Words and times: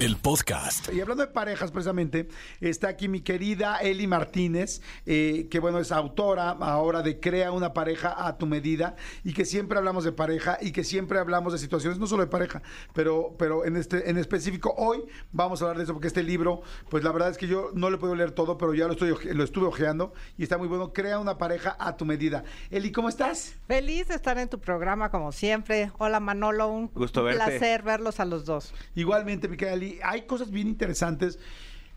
el 0.00 0.16
podcast. 0.16 0.90
Y 0.94 1.00
hablando 1.02 1.26
de 1.26 1.30
parejas, 1.30 1.70
precisamente, 1.70 2.26
está 2.62 2.88
aquí 2.88 3.06
mi 3.06 3.20
querida 3.20 3.76
Eli 3.82 4.06
Martínez, 4.06 4.80
eh, 5.04 5.46
que 5.50 5.60
bueno, 5.60 5.78
es 5.78 5.92
autora 5.92 6.50
ahora 6.52 7.02
de 7.02 7.20
Crea 7.20 7.52
una 7.52 7.74
pareja 7.74 8.14
a 8.26 8.38
tu 8.38 8.46
medida, 8.46 8.96
y 9.24 9.34
que 9.34 9.44
siempre 9.44 9.76
hablamos 9.76 10.04
de 10.04 10.12
pareja 10.12 10.56
y 10.60 10.72
que 10.72 10.84
siempre 10.84 11.18
hablamos 11.18 11.52
de 11.52 11.58
situaciones, 11.58 11.98
no 11.98 12.06
solo 12.06 12.22
de 12.22 12.30
pareja, 12.30 12.62
pero, 12.94 13.34
pero 13.38 13.66
en 13.66 13.76
este, 13.76 14.08
en 14.08 14.16
específico, 14.16 14.74
hoy 14.78 15.02
vamos 15.32 15.60
a 15.60 15.66
hablar 15.66 15.76
de 15.76 15.84
eso, 15.84 15.92
porque 15.92 16.08
este 16.08 16.22
libro, 16.22 16.62
pues 16.88 17.04
la 17.04 17.12
verdad 17.12 17.28
es 17.30 17.36
que 17.36 17.46
yo 17.46 17.70
no 17.74 17.90
lo 17.90 17.98
puedo 17.98 18.14
leer 18.14 18.30
todo, 18.30 18.56
pero 18.56 18.72
ya 18.72 18.86
lo 18.86 18.92
estoy 18.94 19.10
oje- 19.10 19.34
lo 19.34 19.44
estuve 19.44 19.66
ojeando 19.66 20.14
y 20.38 20.44
está 20.44 20.56
muy 20.56 20.66
bueno. 20.68 20.94
Crea 20.94 21.18
una 21.18 21.36
pareja 21.36 21.76
a 21.78 21.96
tu 21.98 22.06
medida. 22.06 22.42
Eli, 22.70 22.90
¿cómo 22.90 23.10
estás? 23.10 23.54
Feliz 23.66 24.08
de 24.08 24.14
estar 24.14 24.38
en 24.38 24.48
tu 24.48 24.58
programa 24.60 25.10
como 25.10 25.30
siempre. 25.30 25.92
Hola 25.98 26.20
Manolo, 26.20 26.68
un 26.68 26.90
Gusto 26.94 27.20
un 27.20 27.26
verte. 27.26 27.44
placer 27.44 27.82
verlos 27.82 28.18
a 28.18 28.24
los 28.24 28.46
dos. 28.46 28.72
Igualmente, 28.94 29.46
mi 29.46 29.56
querida 29.58 29.74
Eli, 29.74 29.89
hay 30.02 30.22
cosas 30.22 30.50
bien 30.50 30.68
interesantes. 30.68 31.38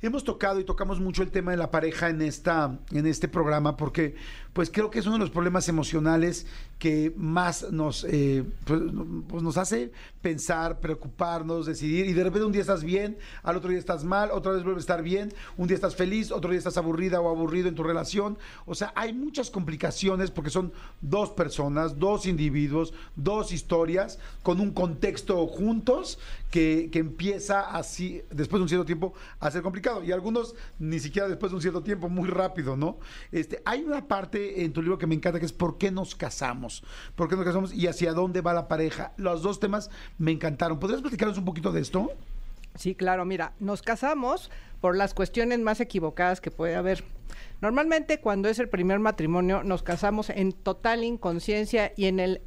Hemos 0.01 0.23
tocado 0.23 0.59
y 0.59 0.65
tocamos 0.65 0.99
mucho 0.99 1.23
el 1.23 1.31
tema 1.31 1.51
de 1.51 1.57
la 1.57 1.71
pareja 1.71 2.09
en 2.09 2.21
esta 2.21 2.77
en 2.91 3.07
este 3.07 3.27
programa 3.27 3.77
porque 3.77 4.15
pues 4.53 4.69
creo 4.71 4.89
que 4.89 4.99
es 4.99 5.05
uno 5.05 5.15
de 5.15 5.19
los 5.19 5.31
problemas 5.31 5.67
emocionales 5.67 6.45
que 6.77 7.13
más 7.15 7.71
nos 7.71 8.03
eh, 8.03 8.43
pues, 8.65 8.81
pues, 9.27 9.41
nos 9.41 9.57
hace 9.57 9.91
pensar, 10.21 10.79
preocuparnos, 10.79 11.65
decidir 11.65 12.05
y 12.05 12.13
de 12.13 12.23
repente 12.23 12.45
un 12.45 12.51
día 12.51 12.61
estás 12.61 12.83
bien, 12.83 13.17
al 13.41 13.57
otro 13.57 13.69
día 13.69 13.79
estás 13.79 14.03
mal, 14.03 14.31
otra 14.31 14.51
vez 14.51 14.63
vuelves 14.63 14.81
a 14.81 14.85
estar 14.85 15.03
bien, 15.03 15.33
un 15.57 15.67
día 15.67 15.75
estás 15.75 15.95
feliz, 15.95 16.31
otro 16.31 16.51
día 16.51 16.57
estás 16.57 16.77
aburrida 16.77 17.19
o 17.19 17.29
aburrido 17.29 17.67
en 17.67 17.75
tu 17.75 17.83
relación. 17.83 18.37
O 18.65 18.75
sea, 18.75 18.93
hay 18.95 19.13
muchas 19.13 19.49
complicaciones 19.49 20.29
porque 20.29 20.49
son 20.49 20.71
dos 21.01 21.29
personas, 21.31 21.99
dos 21.99 22.25
individuos, 22.25 22.93
dos 23.15 23.51
historias 23.51 24.19
con 24.43 24.59
un 24.59 24.71
contexto 24.71 25.47
juntos 25.47 26.19
que, 26.51 26.89
que 26.91 26.99
empieza 26.99 27.61
así, 27.61 28.21
después 28.29 28.59
de 28.59 28.63
un 28.63 28.69
cierto 28.69 28.85
tiempo, 28.85 29.13
a 29.39 29.49
ser 29.49 29.63
complicado. 29.63 30.03
Y 30.03 30.11
algunos 30.11 30.53
ni 30.79 30.99
siquiera 30.99 31.27
después 31.27 31.51
de 31.51 31.55
un 31.55 31.61
cierto 31.61 31.81
tiempo, 31.81 32.09
muy 32.09 32.29
rápido, 32.29 32.77
¿no? 32.77 32.97
Este, 33.31 33.61
hay 33.65 33.83
una 33.83 34.07
parte 34.07 34.42
en 34.43 34.73
tu 34.73 34.81
libro 34.81 34.97
que 34.97 35.07
me 35.07 35.15
encanta 35.15 35.39
que 35.39 35.45
es 35.45 35.53
¿por 35.53 35.77
qué 35.77 35.91
nos 35.91 36.15
casamos? 36.15 36.83
¿Por 37.15 37.29
qué 37.29 37.35
nos 37.35 37.45
casamos? 37.45 37.73
Y 37.73 37.87
hacia 37.87 38.13
dónde 38.13 38.41
va 38.41 38.53
la 38.53 38.67
pareja. 38.67 39.13
Los 39.17 39.41
dos 39.41 39.59
temas 39.59 39.89
me 40.17 40.31
encantaron. 40.31 40.79
¿Podrías 40.79 41.01
platicarnos 41.01 41.37
un 41.37 41.45
poquito 41.45 41.71
de 41.71 41.81
esto? 41.81 42.11
Sí, 42.75 42.95
claro, 42.95 43.23
mira, 43.23 43.53
nos 43.59 43.81
casamos 43.81 44.49
por 44.81 44.97
las 44.97 45.13
cuestiones 45.13 45.59
más 45.59 45.79
equivocadas 45.79 46.41
que 46.41 46.51
puede 46.51 46.75
haber. 46.75 47.03
Normalmente 47.61 48.19
cuando 48.19 48.49
es 48.49 48.59
el 48.59 48.67
primer 48.67 48.99
matrimonio 48.99 49.63
nos 49.63 49.83
casamos 49.83 50.29
en 50.29 50.51
total 50.51 51.03
inconsciencia 51.03 51.93
y 51.95 52.05
en 52.05 52.19
el 52.19 52.41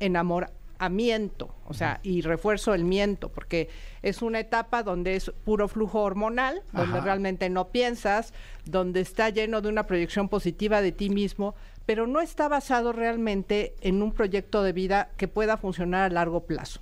enamoramiento, 0.78 1.54
o 1.66 1.74
sea, 1.74 2.00
y 2.02 2.22
refuerzo 2.22 2.74
el 2.74 2.84
miento, 2.84 3.28
porque 3.28 3.68
es 4.02 4.22
una 4.22 4.40
etapa 4.40 4.82
donde 4.82 5.16
es 5.16 5.30
puro 5.44 5.68
flujo 5.68 6.02
hormonal, 6.02 6.62
donde 6.72 6.98
Ajá. 6.98 7.04
realmente 7.04 7.48
no 7.50 7.68
piensas, 7.68 8.32
donde 8.64 9.00
está 9.00 9.30
lleno 9.30 9.60
de 9.60 9.68
una 9.68 9.86
proyección 9.86 10.28
positiva 10.28 10.80
de 10.80 10.92
ti 10.92 11.10
mismo, 11.10 11.54
pero 11.86 12.06
no 12.06 12.20
está 12.20 12.48
basado 12.48 12.92
realmente 12.92 13.74
en 13.80 14.02
un 14.02 14.12
proyecto 14.12 14.62
de 14.62 14.72
vida 14.72 15.10
que 15.16 15.28
pueda 15.28 15.56
funcionar 15.56 16.10
a 16.10 16.14
largo 16.14 16.40
plazo. 16.40 16.80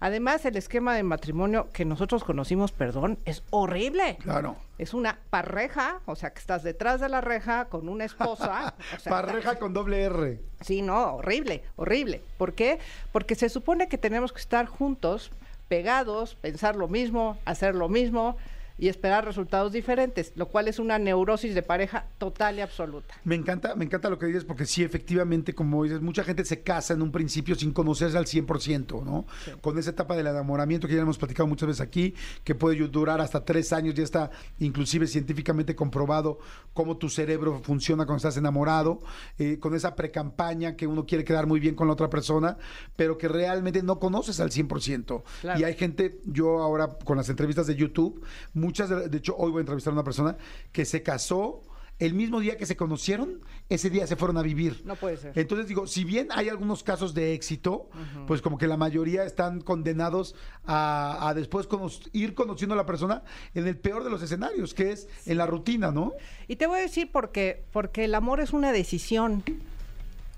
Además, 0.00 0.44
el 0.44 0.56
esquema 0.56 0.94
de 0.94 1.02
matrimonio 1.02 1.68
que 1.72 1.84
nosotros 1.84 2.24
conocimos, 2.24 2.72
perdón, 2.72 3.18
es 3.24 3.42
horrible. 3.50 4.18
Claro. 4.22 4.56
Es 4.78 4.94
una 4.94 5.18
pareja, 5.30 6.00
o 6.06 6.16
sea, 6.16 6.30
que 6.30 6.38
estás 6.38 6.62
detrás 6.62 7.00
de 7.00 7.08
la 7.08 7.20
reja 7.20 7.66
con 7.66 7.88
una 7.88 8.04
esposa. 8.04 8.74
o 8.96 9.00
sea, 9.00 9.10
Pareja 9.10 9.58
con 9.58 9.72
doble 9.72 10.02
R. 10.02 10.40
Sí, 10.60 10.82
no, 10.82 11.16
horrible, 11.16 11.62
horrible. 11.76 12.22
¿Por 12.36 12.52
qué? 12.52 12.78
Porque 13.12 13.34
se 13.34 13.48
supone 13.48 13.88
que 13.88 13.98
tenemos 13.98 14.32
que 14.32 14.40
estar 14.40 14.66
juntos, 14.66 15.30
pegados, 15.68 16.34
pensar 16.36 16.76
lo 16.76 16.88
mismo, 16.88 17.38
hacer 17.44 17.74
lo 17.74 17.88
mismo 17.88 18.36
y 18.78 18.88
esperar 18.88 19.24
resultados 19.24 19.72
diferentes, 19.72 20.32
lo 20.36 20.48
cual 20.48 20.68
es 20.68 20.78
una 20.78 20.98
neurosis 20.98 21.54
de 21.54 21.62
pareja 21.62 22.06
total 22.18 22.58
y 22.58 22.60
absoluta. 22.60 23.14
Me 23.24 23.34
encanta, 23.34 23.74
me 23.74 23.84
encanta 23.84 24.10
lo 24.10 24.18
que 24.18 24.26
dices 24.26 24.44
porque 24.44 24.66
sí, 24.66 24.82
efectivamente, 24.82 25.54
como 25.54 25.84
dices, 25.84 26.00
mucha 26.00 26.24
gente 26.24 26.44
se 26.44 26.62
casa 26.62 26.94
en 26.94 27.02
un 27.02 27.10
principio 27.10 27.54
sin 27.54 27.72
conocerse 27.72 28.18
al 28.18 28.26
100%, 28.26 29.02
¿no? 29.04 29.26
Con 29.60 29.78
esa 29.78 29.90
etapa 29.90 30.16
del 30.16 30.26
enamoramiento 30.26 30.86
que 30.86 30.94
ya 30.94 31.02
hemos 31.02 31.18
platicado 31.18 31.46
muchas 31.46 31.68
veces 31.68 31.80
aquí, 31.80 32.14
que 32.44 32.54
puede 32.54 32.76
durar 32.88 33.20
hasta 33.20 33.44
tres 33.44 33.72
años, 33.72 33.94
ya 33.94 34.02
está 34.02 34.30
inclusive 34.58 35.06
científicamente 35.06 35.74
comprobado 35.74 36.38
cómo 36.74 36.96
tu 36.98 37.08
cerebro 37.08 37.60
funciona 37.62 38.04
cuando 38.04 38.18
estás 38.18 38.36
enamorado, 38.36 39.02
eh, 39.38 39.58
con 39.58 39.74
esa 39.74 39.94
precampaña 39.96 40.76
que 40.76 40.86
uno 40.86 41.06
quiere 41.06 41.24
quedar 41.24 41.46
muy 41.46 41.60
bien 41.60 41.74
con 41.74 41.86
la 41.86 41.94
otra 41.94 42.10
persona, 42.10 42.58
pero 42.96 43.16
que 43.16 43.28
realmente 43.28 43.82
no 43.82 43.98
conoces 43.98 44.40
al 44.40 44.50
100%. 44.50 45.22
Claro. 45.40 45.60
Y 45.60 45.64
hay 45.64 45.74
gente, 45.74 46.20
yo 46.24 46.58
ahora 46.58 46.88
con 47.04 47.16
las 47.16 47.28
entrevistas 47.28 47.66
de 47.66 47.74
YouTube, 47.74 48.22
muchas, 48.66 48.88
de, 48.90 49.08
de 49.08 49.18
hecho 49.18 49.34
hoy 49.36 49.50
voy 49.52 49.60
a 49.60 49.64
entrevistar 49.66 49.92
a 49.92 49.94
una 49.94 50.04
persona 50.04 50.36
que 50.72 50.84
se 50.84 51.02
casó 51.02 51.62
el 51.98 52.12
mismo 52.12 52.40
día 52.40 52.58
que 52.58 52.66
se 52.66 52.76
conocieron, 52.76 53.40
ese 53.70 53.88
día 53.88 54.06
se 54.06 54.16
fueron 54.16 54.36
a 54.36 54.42
vivir. 54.42 54.82
No 54.84 54.96
puede 54.96 55.16
ser. 55.16 55.32
Entonces 55.34 55.66
digo, 55.66 55.86
si 55.86 56.04
bien 56.04 56.28
hay 56.30 56.50
algunos 56.50 56.82
casos 56.82 57.14
de 57.14 57.32
éxito, 57.32 57.88
pues 58.26 58.42
como 58.42 58.58
que 58.58 58.66
la 58.66 58.76
mayoría 58.76 59.24
están 59.24 59.62
condenados 59.62 60.34
a, 60.66 61.26
a 61.26 61.32
después 61.32 61.66
cono- 61.66 61.88
ir 62.12 62.34
conociendo 62.34 62.74
a 62.74 62.76
la 62.76 62.84
persona 62.84 63.22
en 63.54 63.66
el 63.66 63.78
peor 63.78 64.04
de 64.04 64.10
los 64.10 64.20
escenarios, 64.22 64.74
que 64.74 64.92
es 64.92 65.08
en 65.24 65.38
la 65.38 65.46
rutina, 65.46 65.90
¿no? 65.90 66.12
Y 66.48 66.56
te 66.56 66.66
voy 66.66 66.80
a 66.80 66.82
decir 66.82 67.10
por 67.10 67.32
qué. 67.32 67.64
Porque 67.72 68.04
el 68.04 68.14
amor 68.14 68.40
es 68.40 68.52
una 68.52 68.72
decisión. 68.72 69.42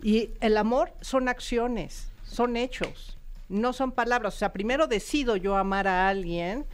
Y 0.00 0.30
el 0.40 0.56
amor 0.58 0.92
son 1.00 1.28
acciones, 1.28 2.06
son 2.22 2.56
hechos, 2.56 3.18
no 3.48 3.72
son 3.72 3.90
palabras. 3.90 4.36
O 4.36 4.38
sea, 4.38 4.52
primero 4.52 4.86
decido 4.86 5.34
yo 5.34 5.56
amar 5.56 5.88
a 5.88 6.08
alguien. 6.08 6.66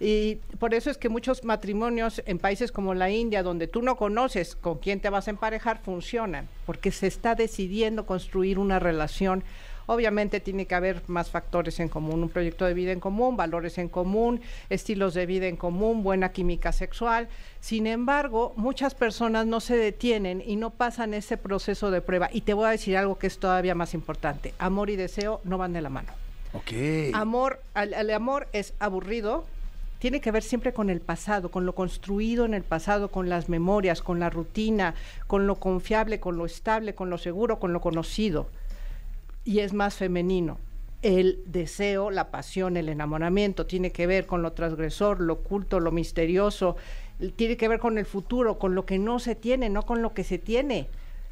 Y 0.00 0.36
por 0.58 0.72
eso 0.72 0.90
es 0.90 0.96
que 0.96 1.10
muchos 1.10 1.44
matrimonios 1.44 2.22
en 2.24 2.38
países 2.38 2.72
como 2.72 2.94
la 2.94 3.10
India, 3.10 3.42
donde 3.42 3.68
tú 3.68 3.82
no 3.82 3.96
conoces 3.96 4.56
con 4.56 4.78
quién 4.78 4.98
te 5.00 5.10
vas 5.10 5.28
a 5.28 5.32
emparejar, 5.32 5.82
funcionan, 5.82 6.48
porque 6.64 6.90
se 6.90 7.06
está 7.06 7.34
decidiendo 7.34 8.06
construir 8.06 8.58
una 8.58 8.78
relación. 8.78 9.44
Obviamente 9.84 10.40
tiene 10.40 10.66
que 10.66 10.74
haber 10.74 11.02
más 11.08 11.30
factores 11.30 11.80
en 11.80 11.88
común, 11.88 12.22
un 12.22 12.28
proyecto 12.30 12.64
de 12.64 12.72
vida 12.72 12.92
en 12.92 13.00
común, 13.00 13.36
valores 13.36 13.76
en 13.76 13.88
común, 13.88 14.40
estilos 14.70 15.12
de 15.14 15.26
vida 15.26 15.48
en 15.48 15.56
común, 15.56 16.02
buena 16.02 16.32
química 16.32 16.72
sexual. 16.72 17.28
Sin 17.60 17.86
embargo, 17.86 18.54
muchas 18.56 18.94
personas 18.94 19.46
no 19.46 19.60
se 19.60 19.76
detienen 19.76 20.42
y 20.46 20.56
no 20.56 20.70
pasan 20.70 21.12
ese 21.12 21.36
proceso 21.36 21.90
de 21.90 22.00
prueba. 22.00 22.30
Y 22.32 22.42
te 22.42 22.54
voy 22.54 22.68
a 22.68 22.70
decir 22.70 22.96
algo 22.96 23.18
que 23.18 23.26
es 23.26 23.38
todavía 23.38 23.74
más 23.74 23.92
importante. 23.92 24.54
Amor 24.58 24.88
y 24.88 24.96
deseo 24.96 25.40
no 25.44 25.58
van 25.58 25.74
de 25.74 25.82
la 25.82 25.90
mano. 25.90 26.12
Ok. 26.52 27.12
Amor, 27.12 27.60
al 27.74 28.10
amor 28.10 28.48
es 28.52 28.74
aburrido, 28.78 29.44
tiene 30.00 30.22
que 30.22 30.32
ver 30.32 30.42
siempre 30.42 30.72
con 30.72 30.88
el 30.88 31.00
pasado, 31.00 31.50
con 31.50 31.66
lo 31.66 31.74
construido 31.74 32.46
en 32.46 32.54
el 32.54 32.62
pasado, 32.62 33.10
con 33.10 33.28
las 33.28 33.50
memorias, 33.50 34.00
con 34.00 34.18
la 34.18 34.30
rutina, 34.30 34.94
con 35.26 35.46
lo 35.46 35.56
confiable, 35.56 36.20
con 36.20 36.38
lo 36.38 36.46
estable, 36.46 36.94
con 36.94 37.10
lo 37.10 37.18
seguro, 37.18 37.60
con 37.60 37.74
lo 37.74 37.82
conocido. 37.82 38.48
Y 39.44 39.58
es 39.58 39.74
más 39.74 39.96
femenino. 39.96 40.58
El 41.02 41.42
deseo, 41.44 42.10
la 42.10 42.30
pasión, 42.30 42.78
el 42.78 42.88
enamoramiento 42.88 43.66
tiene 43.66 43.92
que 43.92 44.06
ver 44.06 44.26
con 44.26 44.40
lo 44.40 44.52
transgresor, 44.52 45.20
lo 45.20 45.34
oculto, 45.34 45.80
lo 45.80 45.92
misterioso, 45.92 46.76
tiene 47.36 47.58
que 47.58 47.68
ver 47.68 47.78
con 47.78 47.98
el 47.98 48.06
futuro, 48.06 48.58
con 48.58 48.74
lo 48.74 48.86
que 48.86 48.98
no 48.98 49.18
se 49.18 49.34
tiene, 49.34 49.68
no 49.68 49.82
con 49.82 50.00
lo 50.00 50.14
que 50.14 50.24
se 50.24 50.38
tiene. 50.38 50.88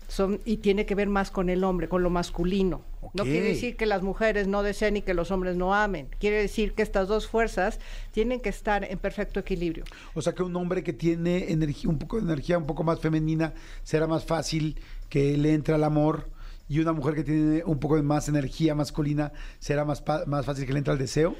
Son, 0.08 0.40
y 0.44 0.56
tiene 0.56 0.86
que 0.86 0.94
ver 0.94 1.08
más 1.08 1.30
con 1.30 1.50
el 1.50 1.62
hombre, 1.62 1.88
con 1.88 2.02
lo 2.02 2.10
masculino. 2.10 2.82
No 3.12 3.24
quiere 3.24 3.48
decir 3.48 3.76
que 3.76 3.86
las 3.86 4.02
mujeres 4.02 4.48
no 4.48 4.62
deseen 4.62 4.96
y 4.96 5.02
que 5.02 5.14
los 5.14 5.30
hombres 5.30 5.56
no 5.56 5.74
amen. 5.74 6.08
Quiere 6.18 6.40
decir 6.40 6.72
que 6.72 6.82
estas 6.82 7.08
dos 7.08 7.28
fuerzas 7.28 7.78
tienen 8.10 8.40
que 8.40 8.48
estar 8.48 8.84
en 8.84 8.98
perfecto 8.98 9.38
equilibrio. 9.38 9.84
O 10.14 10.22
sea 10.22 10.34
que 10.34 10.42
un 10.42 10.56
hombre 10.56 10.82
que 10.82 10.94
tiene 10.94 11.52
energía, 11.52 11.90
un 11.90 11.98
poco 11.98 12.16
de 12.16 12.22
energía 12.22 12.58
un 12.58 12.66
poco 12.66 12.84
más 12.84 13.00
femenina, 13.00 13.52
será 13.82 14.06
más 14.06 14.24
fácil 14.24 14.80
que 15.10 15.36
le 15.36 15.52
entre 15.52 15.74
al 15.74 15.84
amor. 15.84 16.30
Y 16.70 16.80
una 16.80 16.92
mujer 16.92 17.14
que 17.14 17.24
tiene 17.24 17.62
un 17.64 17.78
poco 17.78 17.96
de 17.96 18.02
más 18.02 18.28
energía 18.28 18.74
masculina, 18.74 19.32
será 19.58 19.84
más, 19.84 20.02
más 20.26 20.44
fácil 20.44 20.66
que 20.66 20.72
le 20.72 20.78
entre 20.78 20.92
al 20.92 20.98
deseo. 20.98 21.34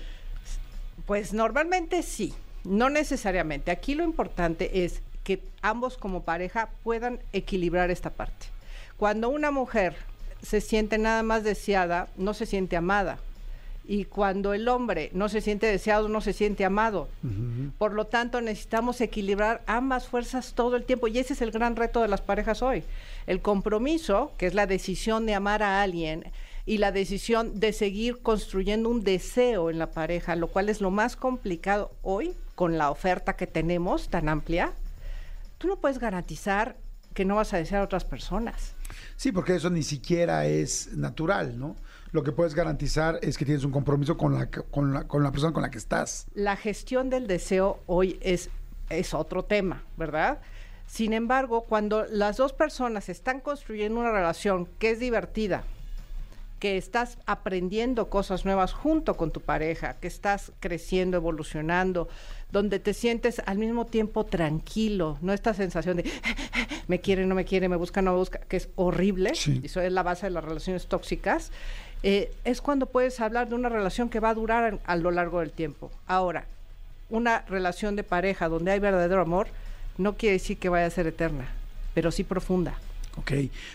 Pues 1.07 1.33
normalmente 1.33 2.03
sí, 2.03 2.35
no 2.65 2.91
necesariamente. 2.91 3.71
Aquí 3.71 3.95
lo 3.95 4.05
importante 4.05 4.85
es 4.85 5.03
que 5.25 5.43
ambos 5.61 5.99
como 5.99 6.23
pareja 6.23 6.71
puedan 6.83 7.21
equilibrar 7.33 7.91
esta 7.91 8.11
parte. 8.11 8.48
Cuando 8.99 9.29
una 9.29 9.53
mujer 9.53 9.95
se 10.43 10.61
siente 10.61 10.99
nada 10.99 11.23
más 11.23 11.45
deseada, 11.45 12.09
no 12.17 12.35
se 12.35 12.47
siente 12.47 12.77
amada. 12.77 13.19
Y 13.87 14.05
cuando 14.05 14.53
el 14.53 14.69
hombre 14.69 15.11
no 15.15 15.29
se 15.29 15.41
siente 15.41 15.67
deseado, 15.67 16.09
no 16.09 16.21
se 16.21 16.33
siente 16.33 16.65
amado. 16.65 17.09
Por 17.79 17.95
lo 17.95 18.07
tanto, 18.07 18.41
necesitamos 18.41 19.01
equilibrar 19.01 19.63
ambas 19.67 20.09
fuerzas 20.09 20.53
todo 20.53 20.77
el 20.77 20.85
tiempo. 20.85 21.07
Y 21.09 21.19
ese 21.19 21.33
es 21.33 21.41
el 21.41 21.53
gran 21.53 21.77
reto 21.77 22.03
de 22.03 22.09
las 22.09 22.21
parejas 22.21 22.61
hoy. 22.61 22.83
El 23.27 23.41
compromiso, 23.41 24.33
que 24.37 24.47
es 24.47 24.55
la 24.55 24.67
decisión 24.67 25.27
de 25.27 25.35
amar 25.35 25.63
a 25.63 25.81
alguien, 25.81 26.25
y 26.67 26.77
la 26.77 26.93
decisión 26.93 27.61
de 27.61 27.73
seguir 27.73 28.19
construyendo 28.21 28.91
un 28.91 29.05
deseo 29.05 29.71
en 29.71 29.79
la 29.79 29.93
pareja, 29.93 30.37
lo 30.37 30.49
cual 30.49 30.69
es 30.69 30.83
lo 30.83 30.91
más 30.91 31.17
complicado 31.17 31.93
hoy 32.03 32.35
con 32.57 32.77
la 32.77 32.91
oferta 32.91 33.37
que 33.37 33.47
tenemos 33.47 34.09
tan 34.11 34.29
amplia. 34.29 34.75
Tú 35.57 35.69
no 35.69 35.77
puedes 35.77 35.99
garantizar 35.99 36.77
que 37.15 37.25
no 37.25 37.37
vas 37.37 37.55
a 37.55 37.57
desear 37.57 37.81
a 37.81 37.85
otras 37.85 38.05
personas. 38.05 38.75
Sí, 39.17 39.33
porque 39.33 39.55
eso 39.55 39.71
ni 39.71 39.83
siquiera 39.83 40.47
es 40.47 40.97
natural, 40.97 41.59
¿no? 41.59 41.77
Lo 42.13 42.23
que 42.23 42.33
puedes 42.33 42.55
garantizar 42.55 43.19
es 43.23 43.37
que 43.37 43.45
tienes 43.45 43.65
un 43.65 43.71
compromiso 43.71 44.17
con 44.17 44.35
la, 44.35 44.51
con 44.51 44.95
la, 44.95 45.07
con 45.07 45.23
la 45.23 45.31
persona 45.31 45.53
con 45.53 45.63
la 45.63 45.71
que 45.71 45.79
estás. 45.79 46.27
La 46.35 46.57
gestión 46.57 47.11
del 47.11 47.27
deseo 47.27 47.81
hoy 47.87 48.19
es, 48.23 48.51
es 48.89 49.13
otro 49.13 49.45
tema, 49.45 49.85
¿verdad? 49.97 50.41
Sin 50.87 51.13
embargo, 51.13 51.65
cuando 51.65 52.07
las 52.07 52.39
dos 52.39 52.55
personas 52.55 53.11
están 53.11 53.41
construyendo 53.41 54.01
una 54.01 54.11
relación 54.11 54.67
que 54.79 54.93
es 54.93 55.01
divertida, 55.01 55.65
que 56.59 56.77
estás 56.77 57.19
aprendiendo 57.27 58.11
cosas 58.11 58.45
nuevas 58.45 58.73
junto 58.73 59.17
con 59.17 59.31
tu 59.31 59.41
pareja, 59.41 59.95
que 59.95 60.09
estás 60.09 60.53
creciendo, 60.61 61.17
evolucionando, 61.17 62.09
donde 62.51 62.79
te 62.79 62.95
sientes 62.95 63.41
al 63.47 63.59
mismo 63.59 63.87
tiempo 63.87 64.25
tranquilo, 64.25 65.19
no 65.21 65.33
esta 65.33 65.55
sensación 65.55 65.99
de 65.99 66.11
me 66.89 67.01
quiere, 67.01 67.27
no 67.27 67.35
me 67.35 67.45
quiere, 67.45 67.69
me 67.69 67.77
busca, 67.77 68.03
no 68.03 68.13
me 68.13 68.19
busca, 68.19 68.41
que 68.41 68.57
es 68.57 68.69
horrible, 68.75 69.33
y 69.47 69.67
eso 69.67 69.81
es 69.81 69.93
la 69.93 70.03
base 70.03 70.27
de 70.27 70.31
las 70.31 70.45
relaciones 70.45 70.87
tóxicas, 70.87 71.53
eh, 72.03 72.33
es 72.45 72.61
cuando 72.61 72.87
puedes 72.87 73.21
hablar 73.21 73.49
de 73.49 73.55
una 73.55 73.69
relación 73.69 74.09
que 74.09 74.21
va 74.21 74.31
a 74.31 74.35
durar 74.35 74.81
a, 74.85 74.93
a 74.93 74.97
lo 74.97 75.11
largo 75.11 75.41
del 75.41 75.53
tiempo. 75.53 75.91
Ahora, 76.07 76.47
una 77.11 77.43
relación 77.49 77.97
de 77.97 78.05
pareja 78.05 78.49
donde 78.49 78.73
hay 78.73 78.79
verdadero 78.79 79.23
amor 79.23 79.49
no 79.97 80.17
quiere 80.17 80.35
decir 80.35 80.59
que 80.59 80.69
vaya 80.69 80.87
a 80.87 80.91
ser 80.91 81.07
eterna, 81.07 81.49
pero 81.95 82.11
sí 82.11 82.25
profunda. 82.25 82.79
Ok, 83.19 83.33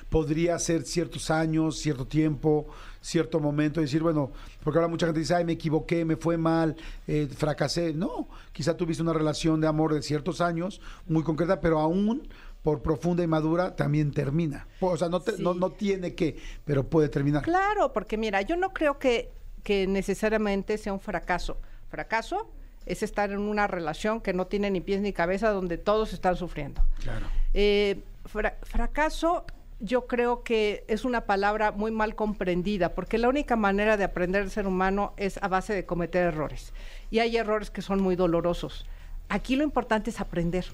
podría 0.09 0.57
ser 0.59 0.83
ciertos 0.83 1.29
años, 1.29 1.77
cierto 1.77 2.07
tiempo, 2.07 2.67
cierto 3.01 3.39
momento, 3.39 3.81
decir, 3.81 4.01
bueno, 4.01 4.31
porque 4.63 4.79
ahora 4.79 4.87
mucha 4.87 5.05
gente 5.05 5.19
dice, 5.19 5.35
ay, 5.35 5.45
me 5.45 5.53
equivoqué, 5.53 6.05
me 6.05 6.15
fue 6.15 6.37
mal, 6.37 6.75
eh, 7.07 7.27
fracasé. 7.35 7.93
No, 7.93 8.27
quizá 8.51 8.75
tuviste 8.77 9.03
una 9.03 9.13
relación 9.13 9.59
de 9.59 9.67
amor 9.67 9.93
de 9.93 10.01
ciertos 10.01 10.41
años, 10.41 10.81
muy 11.07 11.23
concreta, 11.23 11.59
pero 11.59 11.79
aún 11.79 12.27
por 12.63 12.81
profunda 12.81 13.23
y 13.23 13.27
madura 13.27 13.75
también 13.75 14.11
termina. 14.11 14.67
O 14.79 14.95
sea, 14.95 15.09
no, 15.09 15.21
no, 15.39 15.53
no, 15.53 15.71
tiene 15.71 16.15
que, 16.15 16.37
pero 16.63 16.87
puede 16.87 17.09
terminar. 17.09 17.43
Claro, 17.43 17.91
porque 17.91 18.17
mira, 18.17 18.41
yo 18.41 18.55
no 18.55 18.73
creo 18.73 18.97
que, 18.97 19.31
que 19.63 19.85
necesariamente 19.85 20.77
sea 20.77 20.93
un 20.93 21.01
fracaso. 21.01 21.57
Fracaso 21.89 22.49
es 22.85 23.03
estar 23.03 23.31
en 23.31 23.39
una 23.39 23.67
relación 23.67 24.21
que 24.21 24.33
no 24.33 24.47
tiene 24.47 24.71
ni 24.71 24.79
pies 24.79 25.01
ni 25.01 25.11
cabeza, 25.11 25.51
donde 25.51 25.77
todos 25.77 26.13
están 26.13 26.37
sufriendo. 26.37 26.81
Claro. 27.01 27.27
Eh, 27.53 28.01
fracaso 28.25 29.45
yo 29.79 30.07
creo 30.07 30.43
que 30.43 30.85
es 30.87 31.03
una 31.03 31.25
palabra 31.25 31.71
muy 31.71 31.91
mal 31.91 32.15
comprendida, 32.15 32.95
porque 32.95 33.17
la 33.17 33.27
única 33.27 33.57
manera 33.57 33.97
de 33.97 34.05
aprender 34.05 34.41
el 34.41 34.49
ser 34.49 34.65
humano 34.65 35.13
es 35.17 35.37
a 35.43 35.49
base 35.49 35.73
de 35.73 35.85
cometer 35.85 36.25
errores. 36.27 36.73
Y 37.11 37.19
hay 37.19 37.35
errores 37.35 37.69
que 37.69 37.81
son 37.81 38.01
muy 38.01 38.15
dolorosos. 38.15 38.85
Aquí 39.27 39.57
lo 39.57 39.63
importante 39.63 40.09
es 40.09 40.21
aprender. 40.21 40.65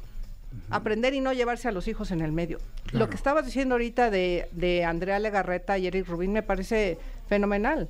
Aprender 0.69 1.13
y 1.13 1.21
no 1.21 1.33
llevarse 1.33 1.67
a 1.67 1.71
los 1.71 1.87
hijos 1.87 2.11
en 2.11 2.21
el 2.21 2.31
medio. 2.31 2.59
Lo 2.91 3.09
que 3.09 3.15
estabas 3.15 3.45
diciendo 3.45 3.75
ahorita 3.75 4.11
de, 4.11 4.47
de 4.51 4.83
Andrea 4.83 5.19
Legarreta 5.19 5.77
y 5.77 5.87
Eric 5.87 6.07
Rubin 6.07 6.33
me 6.33 6.43
parece 6.43 6.99
fenomenal. 7.27 7.89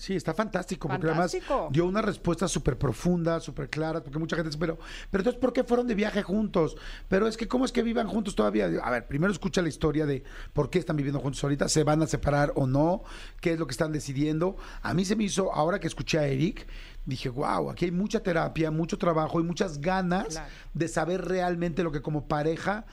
Sí, 0.00 0.16
está 0.16 0.32
fantástico, 0.32 0.88
porque 0.88 1.08
además 1.08 1.36
dio 1.72 1.84
una 1.84 2.00
respuesta 2.00 2.48
súper 2.48 2.78
profunda, 2.78 3.38
súper 3.38 3.68
clara, 3.68 4.02
porque 4.02 4.18
mucha 4.18 4.34
gente 4.34 4.48
dice, 4.48 4.58
pero, 4.58 4.78
pero 5.10 5.20
entonces, 5.20 5.38
¿por 5.38 5.52
qué 5.52 5.62
fueron 5.62 5.86
de 5.86 5.94
viaje 5.94 6.22
juntos? 6.22 6.74
Pero 7.06 7.26
es 7.26 7.36
que, 7.36 7.46
¿cómo 7.46 7.66
es 7.66 7.70
que 7.70 7.82
vivan 7.82 8.08
juntos 8.08 8.34
todavía? 8.34 8.70
A 8.82 8.90
ver, 8.90 9.06
primero 9.06 9.30
escucha 9.30 9.60
la 9.60 9.68
historia 9.68 10.06
de 10.06 10.24
por 10.54 10.70
qué 10.70 10.78
están 10.78 10.96
viviendo 10.96 11.20
juntos 11.20 11.44
ahorita, 11.44 11.68
se 11.68 11.84
van 11.84 12.00
a 12.00 12.06
separar 12.06 12.50
o 12.54 12.66
no, 12.66 13.02
qué 13.42 13.52
es 13.52 13.58
lo 13.58 13.66
que 13.66 13.72
están 13.72 13.92
decidiendo. 13.92 14.56
A 14.80 14.94
mí 14.94 15.04
se 15.04 15.16
me 15.16 15.24
hizo, 15.24 15.52
ahora 15.52 15.78
que 15.78 15.86
escuché 15.86 16.18
a 16.18 16.26
Eric, 16.26 16.66
dije, 17.04 17.28
wow, 17.28 17.68
aquí 17.68 17.84
hay 17.84 17.90
mucha 17.90 18.22
terapia, 18.22 18.70
mucho 18.70 18.96
trabajo 18.96 19.38
y 19.38 19.42
muchas 19.42 19.82
ganas 19.82 20.40
de 20.72 20.88
saber 20.88 21.26
realmente 21.26 21.82
lo 21.82 21.92
que 21.92 22.00
como 22.00 22.26
pareja 22.26 22.86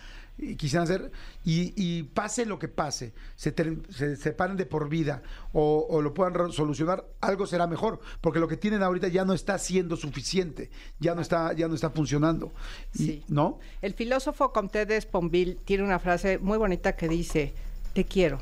quisieran 0.57 0.83
hacer, 0.83 1.11
y, 1.43 2.03
pase 2.03 2.45
lo 2.45 2.59
que 2.59 2.67
pase, 2.67 3.13
se, 3.35 3.53
se 3.89 4.15
separen 4.15 4.55
de 4.55 4.65
por 4.65 4.87
vida 4.89 5.23
o, 5.53 6.01
lo 6.01 6.13
puedan 6.13 6.51
solucionar, 6.51 7.05
algo 7.21 7.47
será 7.47 7.67
mejor, 7.67 7.99
porque 8.21 8.39
lo 8.39 8.47
que 8.47 8.57
tienen 8.57 8.83
ahorita 8.83 9.07
ya 9.07 9.25
no 9.25 9.33
está 9.33 9.57
siendo 9.57 9.95
suficiente, 9.95 10.69
ya 10.99 11.15
no 11.15 11.21
está, 11.21 11.53
ya 11.53 11.67
no 11.67 11.75
está 11.75 11.89
funcionando. 11.89 12.51
sí. 12.93 13.23
¿No? 13.27 13.59
El 13.81 13.93
filósofo 13.93 14.51
Comte 14.51 14.85
de 14.85 14.99
Sponville 14.99 15.57
tiene 15.65 15.83
una 15.83 15.99
frase 15.99 16.37
muy 16.37 16.57
bonita 16.57 16.95
que 16.95 17.07
dice, 17.07 17.53
te 17.93 18.05
quiero. 18.05 18.39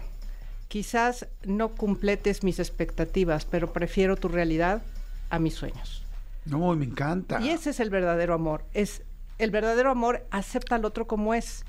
Quizás 0.67 1.27
no 1.43 1.75
completes 1.75 2.43
mis 2.43 2.59
expectativas, 2.59 3.45
pero 3.45 3.71
prefiero 3.71 4.15
tu 4.15 4.27
realidad 4.27 4.81
a 5.29 5.39
mis 5.39 5.53
sueños. 5.53 6.03
No, 6.45 6.75
me 6.75 6.85
encanta. 6.85 7.41
Y 7.41 7.49
ese 7.49 7.69
es 7.71 7.79
el 7.79 7.89
verdadero 7.89 8.33
amor. 8.33 8.65
Es 8.73 9.01
el 9.37 9.51
verdadero 9.51 9.91
amor 9.91 10.25
acepta 10.31 10.75
al 10.75 10.85
otro 10.85 11.07
como 11.07 11.33
es 11.33 11.65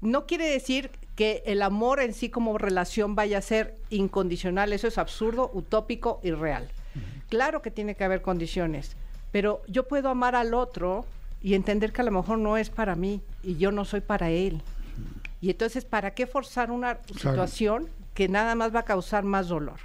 no 0.00 0.26
quiere 0.26 0.48
decir 0.48 0.90
que 1.14 1.42
el 1.46 1.62
amor 1.62 2.00
en 2.00 2.12
sí 2.12 2.28
como 2.28 2.58
relación 2.58 3.14
vaya 3.14 3.38
a 3.38 3.42
ser 3.42 3.76
incondicional, 3.90 4.72
eso 4.72 4.86
es 4.86 4.98
absurdo, 4.98 5.50
utópico 5.54 6.20
y 6.22 6.30
real. 6.30 6.68
Claro 7.28 7.62
que 7.62 7.70
tiene 7.70 7.94
que 7.94 8.04
haber 8.04 8.22
condiciones, 8.22 8.96
pero 9.32 9.62
yo 9.66 9.88
puedo 9.88 10.08
amar 10.08 10.36
al 10.36 10.54
otro 10.54 11.06
y 11.42 11.54
entender 11.54 11.92
que 11.92 12.02
a 12.02 12.04
lo 12.04 12.10
mejor 12.10 12.38
no 12.38 12.56
es 12.56 12.70
para 12.70 12.94
mí 12.94 13.20
y 13.42 13.56
yo 13.56 13.72
no 13.72 13.84
soy 13.84 14.00
para 14.00 14.30
él. 14.30 14.62
Y 15.40 15.50
entonces, 15.50 15.84
¿para 15.84 16.12
qué 16.12 16.26
forzar 16.26 16.70
una 16.70 16.98
situación 17.06 17.88
que 18.14 18.28
nada 18.28 18.54
más 18.54 18.74
va 18.74 18.80
a 18.80 18.84
causar 18.84 19.24
más 19.24 19.48
dolor? 19.48 19.80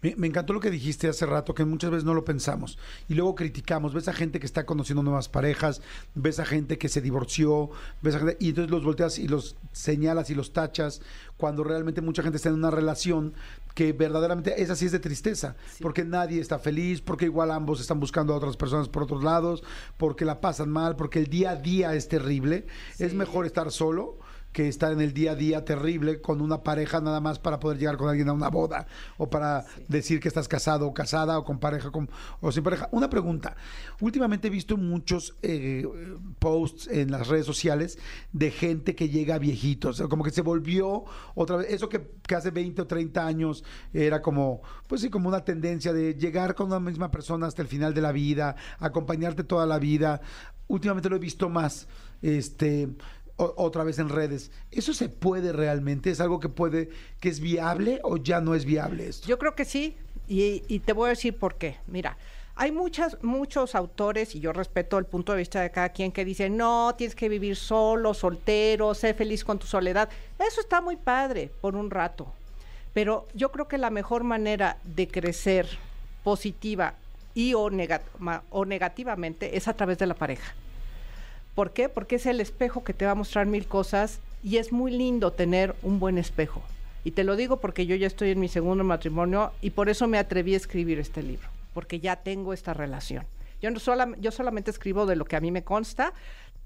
Me, 0.00 0.26
encantó 0.26 0.52
lo 0.52 0.60
que 0.60 0.70
dijiste 0.70 1.08
hace 1.08 1.26
rato, 1.26 1.54
que 1.54 1.64
muchas 1.64 1.90
veces 1.90 2.04
no 2.04 2.14
lo 2.14 2.24
pensamos 2.24 2.78
y 3.08 3.14
luego 3.14 3.34
criticamos. 3.34 3.94
Ves 3.94 4.08
a 4.08 4.12
gente 4.12 4.40
que 4.40 4.46
está 4.46 4.66
conociendo 4.66 5.02
nuevas 5.02 5.28
parejas, 5.28 5.82
ves 6.14 6.38
a 6.40 6.44
gente 6.44 6.78
que 6.78 6.88
se 6.88 7.00
divorció, 7.00 7.70
ves 8.02 8.14
a 8.14 8.18
gente, 8.18 8.36
y 8.40 8.50
entonces 8.50 8.70
los 8.70 8.84
volteas 8.84 9.18
y 9.18 9.28
los 9.28 9.56
señalas 9.72 10.30
y 10.30 10.34
los 10.34 10.52
tachas, 10.52 11.02
cuando 11.36 11.64
realmente 11.64 12.00
mucha 12.00 12.22
gente 12.22 12.36
está 12.36 12.48
en 12.48 12.56
una 12.56 12.70
relación 12.70 13.34
que 13.74 13.92
verdaderamente 13.92 14.62
esa 14.62 14.76
sí 14.76 14.86
es 14.86 14.92
de 14.92 14.98
tristeza, 14.98 15.56
porque 15.80 16.04
nadie 16.04 16.40
está 16.40 16.58
feliz, 16.58 17.00
porque 17.00 17.24
igual 17.24 17.50
ambos 17.50 17.80
están 17.80 18.00
buscando 18.00 18.34
a 18.34 18.36
otras 18.36 18.56
personas 18.56 18.88
por 18.88 19.04
otros 19.04 19.24
lados, 19.24 19.62
porque 19.96 20.24
la 20.24 20.40
pasan 20.40 20.70
mal, 20.70 20.96
porque 20.96 21.18
el 21.18 21.26
día 21.26 21.50
a 21.50 21.56
día 21.56 21.94
es 21.94 22.08
terrible. 22.08 22.66
Es 22.98 23.14
mejor 23.14 23.46
estar 23.46 23.70
solo 23.70 24.18
que 24.52 24.68
estar 24.68 24.92
en 24.92 25.00
el 25.00 25.12
día 25.14 25.32
a 25.32 25.34
día 25.34 25.64
terrible 25.64 26.20
con 26.20 26.40
una 26.40 26.62
pareja 26.62 27.00
nada 27.00 27.20
más 27.20 27.38
para 27.38 27.58
poder 27.58 27.78
llegar 27.78 27.96
con 27.96 28.08
alguien 28.08 28.28
a 28.28 28.32
una 28.32 28.48
boda 28.48 28.86
o 29.16 29.28
para 29.30 29.64
decir 29.88 30.20
que 30.20 30.28
estás 30.28 30.48
casado 30.48 30.86
o 30.86 30.94
casada 30.94 31.38
o 31.38 31.44
con 31.44 31.58
pareja 31.58 31.90
con, 31.90 32.10
o 32.40 32.52
sin 32.52 32.62
pareja. 32.62 32.88
Una 32.92 33.08
pregunta. 33.08 33.56
Últimamente 34.00 34.48
he 34.48 34.50
visto 34.50 34.76
muchos 34.76 35.36
eh, 35.42 35.86
posts 36.38 36.88
en 36.88 37.10
las 37.10 37.28
redes 37.28 37.46
sociales 37.46 37.98
de 38.32 38.50
gente 38.50 38.94
que 38.94 39.08
llega 39.08 39.36
a 39.36 39.38
viejitos, 39.38 40.02
como 40.02 40.24
que 40.24 40.30
se 40.30 40.42
volvió 40.42 41.04
otra 41.34 41.56
vez, 41.56 41.68
eso 41.70 41.88
que, 41.88 42.12
que 42.26 42.34
hace 42.34 42.50
20 42.50 42.82
o 42.82 42.86
30 42.86 43.26
años 43.26 43.64
era 43.92 44.20
como, 44.20 44.62
pues 44.86 45.00
sí, 45.00 45.10
como 45.10 45.28
una 45.28 45.44
tendencia 45.44 45.92
de 45.92 46.14
llegar 46.14 46.54
con 46.54 46.66
una 46.66 46.80
misma 46.80 47.10
persona 47.10 47.46
hasta 47.46 47.62
el 47.62 47.68
final 47.68 47.94
de 47.94 48.00
la 48.00 48.12
vida, 48.12 48.56
acompañarte 48.78 49.44
toda 49.44 49.66
la 49.66 49.78
vida. 49.78 50.20
Últimamente 50.68 51.08
lo 51.08 51.16
he 51.16 51.18
visto 51.18 51.48
más. 51.48 51.88
Este, 52.22 52.88
otra 53.36 53.84
vez 53.84 53.98
en 53.98 54.08
redes. 54.08 54.50
¿Eso 54.70 54.94
se 54.94 55.08
puede 55.08 55.52
realmente? 55.52 56.10
¿Es 56.10 56.20
algo 56.20 56.40
que 56.40 56.48
puede, 56.48 56.90
que 57.20 57.28
es 57.28 57.40
viable 57.40 58.00
o 58.04 58.16
ya 58.16 58.40
no 58.40 58.54
es 58.54 58.64
viable 58.64 59.08
esto? 59.08 59.26
Yo 59.26 59.38
creo 59.38 59.54
que 59.54 59.64
sí, 59.64 59.96
y, 60.28 60.78
te 60.80 60.92
voy 60.92 61.06
a 61.06 61.10
decir 61.10 61.36
por 61.36 61.56
qué. 61.56 61.76
Mira, 61.86 62.16
hay 62.54 62.72
muchas, 62.72 63.22
muchos 63.22 63.74
autores, 63.74 64.34
y 64.34 64.40
yo 64.40 64.52
respeto 64.52 64.98
el 64.98 65.06
punto 65.06 65.32
de 65.32 65.38
vista 65.38 65.60
de 65.60 65.70
cada 65.70 65.90
quien, 65.90 66.12
que 66.12 66.24
dicen, 66.24 66.56
no, 66.56 66.94
tienes 66.96 67.14
que 67.14 67.28
vivir 67.28 67.56
solo, 67.56 68.14
soltero, 68.14 68.94
sé 68.94 69.14
feliz 69.14 69.44
con 69.44 69.58
tu 69.58 69.66
soledad. 69.66 70.08
Eso 70.38 70.60
está 70.60 70.80
muy 70.80 70.96
padre 70.96 71.50
por 71.60 71.76
un 71.76 71.90
rato. 71.90 72.32
Pero 72.92 73.26
yo 73.34 73.50
creo 73.50 73.68
que 73.68 73.78
la 73.78 73.90
mejor 73.90 74.22
manera 74.22 74.76
de 74.84 75.08
crecer 75.08 75.66
positiva 76.22 76.94
y 77.34 77.54
o 77.54 77.70
negativamente 77.70 79.56
es 79.56 79.66
a 79.66 79.74
través 79.74 79.98
de 79.98 80.06
la 80.06 80.14
pareja. 80.14 80.54
¿Por 81.54 81.72
qué? 81.72 81.88
Porque 81.88 82.16
es 82.16 82.26
el 82.26 82.40
espejo 82.40 82.84
que 82.84 82.94
te 82.94 83.04
va 83.04 83.12
a 83.12 83.16
mostrar 83.16 83.46
mil 83.46 83.66
cosas 83.66 84.20
y 84.42 84.56
es 84.56 84.72
muy 84.72 84.90
lindo 84.90 85.32
tener 85.32 85.74
un 85.82 86.00
buen 86.00 86.18
espejo. 86.18 86.62
Y 87.04 87.12
te 87.12 87.24
lo 87.24 87.36
digo 87.36 87.58
porque 87.58 87.86
yo 87.86 87.96
ya 87.96 88.06
estoy 88.06 88.30
en 88.30 88.40
mi 88.40 88.48
segundo 88.48 88.84
matrimonio 88.84 89.52
y 89.60 89.70
por 89.70 89.88
eso 89.88 90.06
me 90.06 90.18
atreví 90.18 90.54
a 90.54 90.56
escribir 90.56 90.98
este 90.98 91.22
libro, 91.22 91.48
porque 91.74 92.00
ya 92.00 92.16
tengo 92.16 92.52
esta 92.52 92.74
relación. 92.74 93.26
Yo, 93.60 93.70
no 93.70 93.78
yo 94.16 94.30
solamente 94.30 94.70
escribo 94.70 95.06
de 95.06 95.16
lo 95.16 95.24
que 95.24 95.36
a 95.36 95.40
mí 95.40 95.50
me 95.50 95.62
consta, 95.62 96.12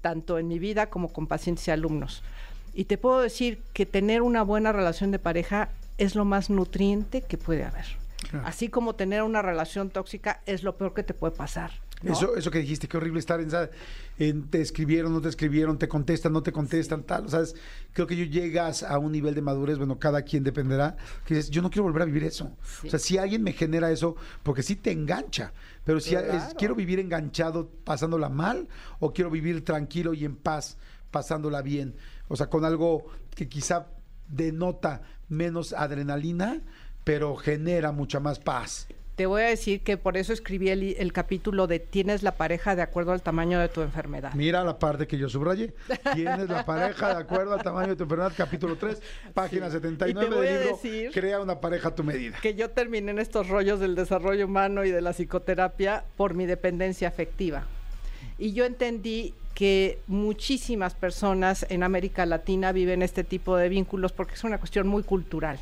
tanto 0.01 0.37
en 0.37 0.47
mi 0.47 0.59
vida 0.59 0.89
como 0.89 1.11
con 1.11 1.27
pacientes 1.27 1.67
y 1.67 1.71
alumnos. 1.71 2.23
Y 2.73 2.85
te 2.85 2.97
puedo 2.97 3.21
decir 3.21 3.59
que 3.73 3.85
tener 3.85 4.21
una 4.21 4.43
buena 4.43 4.71
relación 4.71 5.11
de 5.11 5.19
pareja 5.19 5.69
es 5.97 6.15
lo 6.15 6.25
más 6.25 6.49
nutriente 6.49 7.21
que 7.21 7.37
puede 7.37 7.63
haber. 7.63 7.85
Así 8.43 8.69
como 8.69 8.93
tener 8.93 9.23
una 9.23 9.41
relación 9.41 9.89
tóxica 9.89 10.41
es 10.45 10.63
lo 10.63 10.75
peor 10.75 10.93
que 10.93 11.03
te 11.03 11.13
puede 11.13 11.35
pasar. 11.35 11.71
¿No? 12.03 12.13
Eso, 12.13 12.35
eso 12.35 12.51
que 12.51 12.59
dijiste, 12.59 12.87
qué 12.87 12.97
horrible 12.97 13.19
estar 13.19 13.39
en, 13.41 13.49
en 14.19 14.47
te 14.49 14.61
escribieron, 14.61 15.11
no 15.13 15.21
te 15.21 15.29
escribieron, 15.29 15.77
te 15.79 15.87
contestan, 15.87 16.31
no 16.33 16.43
te 16.43 16.51
contestan, 16.51 17.03
tal. 17.03 17.29
¿Sabes? 17.29 17.55
Creo 17.93 18.05
que 18.05 18.15
yo 18.15 18.25
llegas 18.25 18.83
a 18.83 18.99
un 18.99 19.11
nivel 19.11 19.33
de 19.33 19.41
madurez, 19.41 19.77
bueno, 19.77 19.97
cada 19.97 20.21
quien 20.21 20.43
dependerá, 20.43 20.95
que 21.25 21.35
dices, 21.35 21.49
yo 21.49 21.61
no 21.61 21.69
quiero 21.69 21.83
volver 21.83 22.03
a 22.03 22.05
vivir 22.05 22.23
eso. 22.23 22.51
Sí. 22.63 22.87
O 22.87 22.89
sea, 22.91 22.99
si 22.99 23.17
alguien 23.17 23.41
me 23.43 23.53
genera 23.53 23.91
eso, 23.91 24.15
porque 24.43 24.61
sí 24.63 24.75
te 24.75 24.91
engancha, 24.91 25.53
pero 25.83 25.99
si 25.99 26.13
es- 26.15 26.53
quiero 26.57 26.75
vivir 26.75 26.99
enganchado 26.99 27.69
pasándola 27.83 28.29
mal 28.29 28.67
o 28.99 29.11
quiero 29.13 29.29
vivir 29.31 29.63
tranquilo 29.65 30.13
y 30.13 30.23
en 30.25 30.35
paz 30.35 30.77
pasándola 31.11 31.61
bien. 31.61 31.95
O 32.27 32.35
sea, 32.35 32.47
con 32.47 32.65
algo 32.65 33.05
que 33.33 33.47
quizá 33.47 33.87
denota 34.27 35.01
menos 35.29 35.73
adrenalina, 35.73 36.61
pero 37.03 37.35
genera 37.37 37.91
mucha 37.91 38.19
más 38.19 38.39
paz. 38.39 38.87
Te 39.17 39.25
voy 39.25 39.41
a 39.41 39.45
decir 39.47 39.81
que 39.81 39.97
por 39.97 40.15
eso 40.15 40.31
escribí 40.31 40.69
el, 40.69 40.95
el 40.99 41.11
capítulo 41.11 41.65
de 41.65 41.79
tienes 41.79 42.21
la 42.21 42.33
pareja 42.33 42.75
de 42.75 42.83
acuerdo 42.83 43.13
al 43.13 43.23
tamaño 43.23 43.59
de 43.59 43.67
tu 43.67 43.81
enfermedad. 43.81 44.31
Mira 44.35 44.63
la 44.63 44.77
parte 44.77 45.07
que 45.07 45.17
yo 45.17 45.27
subrayé. 45.27 45.73
Tienes 46.13 46.47
la 46.47 46.63
pareja 46.63 47.15
de 47.15 47.21
acuerdo 47.23 47.55
al 47.55 47.63
tamaño 47.63 47.87
de 47.89 47.95
tu 47.95 48.03
enfermedad, 48.03 48.31
capítulo 48.37 48.75
3, 48.75 49.01
página 49.33 49.65
Sí. 49.65 49.71
79 49.77 50.11
Y 50.27 50.29
te 50.29 50.35
voy 50.35 50.45
del 50.45 50.55
a 50.55 50.59
libro. 50.61 50.75
decir- 50.77 51.11
Crea 51.11 51.41
una 51.41 51.59
pareja 51.59 51.89
a 51.89 51.95
tu 51.95 52.03
medida. 52.03 52.37
que 52.43 52.53
yo 52.53 52.69
terminé 52.69 53.09
en 53.09 53.17
estos 53.17 53.47
rollos 53.49 53.79
del 53.79 53.95
desarrollo 53.95 54.45
humano 54.45 54.85
y 54.85 54.91
de 54.91 55.01
la 55.01 55.13
psicoterapia 55.13 56.03
por 56.15 56.35
mi 56.35 56.45
dependencia 56.45 57.07
afectiva. 57.07 57.63
Y 58.37 58.53
yo 58.53 58.65
entendí 58.65 59.33
que 59.55 59.97
muchísimas 60.05 60.93
personas 60.93 61.65
en 61.69 61.81
América 61.81 62.27
Latina 62.27 62.71
viven 62.71 63.01
este 63.01 63.23
tipo 63.23 63.57
de 63.57 63.67
vínculos 63.67 64.11
porque 64.11 64.35
es 64.35 64.43
una 64.43 64.59
cuestión 64.59 64.87
muy 64.87 65.01
cultural. 65.01 65.57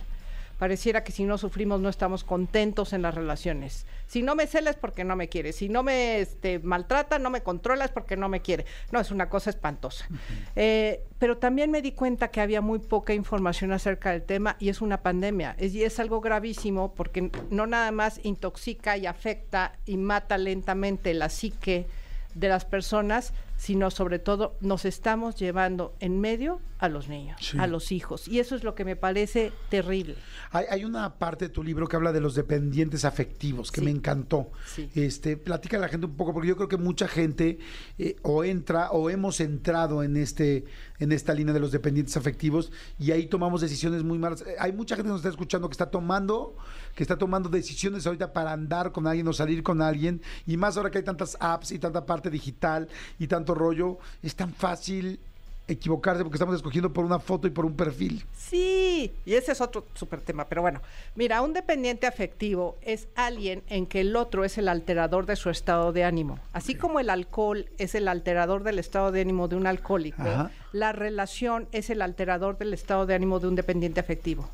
Pareciera 0.58 1.04
que 1.04 1.12
si 1.12 1.26
no 1.26 1.38
sufrimos 1.38 1.82
no 1.82 1.90
estamos 1.90 2.24
contentos 2.24 2.94
en 2.94 3.02
las 3.02 3.14
relaciones. 3.14 3.86
Si 4.08 4.22
no 4.22 4.36
me 4.36 4.48
celas 4.48 4.76
es 4.76 4.80
porque 4.80 5.04
no 5.04 5.16
me 5.16 5.28
quiere. 5.28 5.52
Si 5.52 5.68
no 5.68 5.84
me 5.84 6.20
este, 6.20 6.60
maltrata, 6.60 7.20
no 7.20 7.30
me 7.30 7.42
controla 7.42 7.86
es 7.86 7.92
porque 7.92 8.16
no 8.16 8.30
me 8.30 8.42
quiere. 8.42 8.66
No, 8.92 9.00
es 9.00 9.12
una 9.12 9.30
cosa 9.30 9.50
espantosa. 9.50 10.08
Eh, 10.56 11.04
pero 11.20 11.38
también 11.38 11.72
me 11.72 11.82
di 11.82 11.92
cuenta 11.92 12.30
que 12.30 12.42
había 12.42 12.62
muy 12.62 12.80
poca 12.80 13.14
información 13.14 13.72
acerca 13.72 14.12
del 14.12 14.24
tema 14.24 14.56
y 14.60 14.70
es 14.70 14.82
una 14.82 15.02
pandemia. 15.02 15.56
Es, 15.58 15.74
y 15.74 15.84
es 15.84 16.00
algo 16.00 16.22
gravísimo 16.22 16.94
porque 16.94 17.32
no 17.50 17.68
nada 17.68 17.92
más 17.92 18.20
intoxica 18.24 18.98
y 18.98 19.06
afecta 19.06 19.78
y 19.86 19.98
mata 19.98 20.38
lentamente 20.38 21.14
la 21.14 21.30
psique 21.30 21.88
de 22.36 22.50
las 22.50 22.66
personas, 22.66 23.34
sino 23.58 23.90
sobre 23.92 24.20
todo 24.20 24.58
nos 24.62 24.86
estamos 24.86 25.36
llevando 25.36 25.96
en 26.00 26.20
medio 26.20 26.60
a 26.78 26.90
los 26.90 27.08
niños, 27.08 27.38
Sí. 27.42 27.58
a 27.58 27.68
los 27.68 27.92
hijos. 27.92 28.28
Y 28.28 28.40
eso 28.40 28.56
es 28.56 28.64
lo 28.64 28.76
que 28.76 28.84
me 28.86 28.96
parece 28.96 29.52
terrible. 29.70 30.16
Hay, 30.52 30.66
hay 30.70 30.84
una 30.86 31.16
parte 31.16 31.46
de 31.46 31.50
tu 31.50 31.64
libro 31.64 31.88
que 31.88 31.96
habla 31.96 32.12
de 32.12 32.20
los 32.22 32.36
dependientes 32.36 33.06
afectivos, 33.06 33.72
que 33.72 33.80
Sí. 33.82 33.86
me 33.86 33.92
encantó. 33.92 34.52
Sí. 34.66 34.90
Este, 34.94 35.38
platica 35.38 35.78
a 35.78 35.80
la 35.80 35.88
gente 35.88 36.06
un 36.06 36.16
poco, 36.16 36.34
porque 36.34 36.50
yo 36.50 36.58
creo 36.58 36.68
que 36.68 36.78
mucha 36.78 37.08
gente 37.08 37.58
eh, 37.98 38.18
o 38.24 38.44
entra 38.44 38.92
o 38.92 39.10
hemos 39.10 39.40
entrado 39.40 40.04
en 40.04 40.18
este, 40.18 40.66
en 41.00 41.12
esta 41.14 41.34
línea 41.34 41.54
de 41.54 41.60
los 41.62 41.72
dependientes 41.72 42.18
afectivos 42.18 42.72
y 43.00 43.12
ahí 43.12 43.28
tomamos 43.28 43.62
decisiones 43.62 44.04
muy 44.04 44.18
malas. 44.20 44.42
Eh, 44.42 44.56
Hay 44.60 44.74
mucha 44.74 44.96
gente 44.96 45.08
que 45.08 45.12
nos 45.14 45.20
está 45.22 45.30
escuchando 45.30 45.70
que 45.70 45.74
está 45.74 45.90
tomando, 45.90 46.58
que 46.94 47.04
está 47.04 47.18
tomando 47.18 47.50
decisiones 47.50 48.06
ahorita 48.06 48.34
para 48.34 48.52
andar 48.52 48.92
con 48.92 49.08
alguien 49.08 49.28
o 49.30 49.34
salir 49.34 49.64
con 49.64 49.82
alguien, 49.82 50.22
y 50.46 50.58
más 50.58 50.76
ahora 50.78 50.92
que 50.92 50.98
hay 51.00 51.04
tantas 51.06 51.38
apps 51.40 51.72
y 51.72 51.80
tanta 51.80 52.06
parte 52.06 52.30
digital 52.30 52.88
y 53.18 53.28
tanto 53.28 53.55
rollo, 53.56 53.98
es 54.22 54.36
tan 54.36 54.54
fácil 54.54 55.20
equivocarse 55.68 56.24
porque 56.24 56.36
estamos 56.36 56.56
escogiendo 56.56 56.94
por 56.94 57.06
una 57.06 57.18
foto 57.18 57.48
y 57.48 57.50
por 57.50 57.66
un 57.66 57.76
perfil. 57.76 58.24
Sí, 58.38 59.12
y 59.26 59.34
ese 59.34 59.52
es 59.54 59.62
otro 59.62 59.86
súper 59.96 60.22
tema, 60.22 60.46
pero 60.46 60.62
bueno, 60.62 60.80
mira, 61.16 61.42
un 61.42 61.54
dependiente 61.54 62.06
afectivo 62.06 62.78
es 62.84 63.08
alguien 63.16 63.64
en 63.68 63.88
que 63.88 64.02
el 64.02 64.16
otro 64.16 64.46
es 64.46 64.60
el 64.60 64.68
alterador 64.68 65.26
de 65.26 65.36
su 65.36 65.50
estado 65.50 65.92
de 65.92 66.04
ánimo. 66.04 66.38
Así 66.54 66.76
como 66.76 67.00
el 67.00 67.10
alcohol 67.10 67.68
es 67.80 67.96
el 67.96 68.08
alterador 68.08 68.64
del 68.64 68.78
estado 68.78 69.12
de 69.12 69.22
ánimo 69.22 69.48
de 69.48 69.56
un 69.56 69.66
alcohólico, 69.66 70.22
Ajá. 70.22 70.52
la 70.72 70.92
relación 70.92 71.68
es 71.72 71.90
el 71.90 72.04
alterador 72.04 72.60
del 72.60 72.74
estado 72.74 73.08
de 73.08 73.16
ánimo 73.16 73.40
de 73.40 73.48
un 73.48 73.56
dependiente 73.56 74.00
afectivo. 74.00 74.48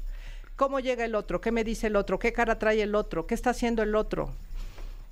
¿Cómo 0.55 0.79
llega 0.79 1.03
el 1.03 1.15
otro? 1.15 1.41
¿Qué 1.41 1.51
me 1.51 1.63
dice 1.63 1.87
el 1.87 1.95
otro? 1.97 2.19
¿Qué 2.19 2.31
cara 2.31 2.57
trae 2.57 2.81
el 2.81 2.95
otro? 2.95 3.27
¿Qué 3.27 3.33
está 3.35 3.49
haciendo 3.49 3.83
el 3.83 3.95
otro? 3.95 4.29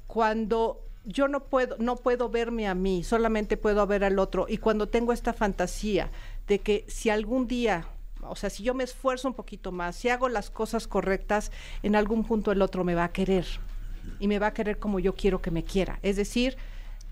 cuando 0.09 0.81
yo 1.05 1.27
no 1.27 1.45
puedo, 1.45 1.75
no 1.79 1.95
puedo 1.95 2.29
verme 2.29 2.67
a 2.67 2.75
mí, 2.75 3.03
solamente 3.03 3.57
puedo 3.57 3.85
ver 3.87 4.03
al 4.03 4.19
otro. 4.19 4.45
Y 4.49 4.57
cuando 4.57 4.87
tengo 4.87 5.13
esta 5.13 5.33
fantasía 5.33 6.09
de 6.47 6.59
que 6.59 6.85
si 6.87 7.09
algún 7.09 7.47
día, 7.47 7.87
o 8.21 8.35
sea, 8.35 8.49
si 8.49 8.63
yo 8.63 8.73
me 8.73 8.83
esfuerzo 8.83 9.27
un 9.27 9.33
poquito 9.33 9.71
más, 9.71 9.95
si 9.95 10.09
hago 10.09 10.29
las 10.29 10.49
cosas 10.49 10.87
correctas, 10.87 11.51
en 11.83 11.95
algún 11.95 12.23
punto 12.25 12.51
el 12.51 12.61
otro 12.61 12.83
me 12.83 12.95
va 12.95 13.05
a 13.05 13.11
querer. 13.11 13.45
Y 14.19 14.27
me 14.27 14.39
va 14.39 14.47
a 14.47 14.53
querer 14.53 14.79
como 14.79 14.99
yo 14.99 15.15
quiero 15.15 15.41
que 15.41 15.51
me 15.51 15.63
quiera. 15.63 15.99
Es 16.01 16.15
decir, 16.15 16.57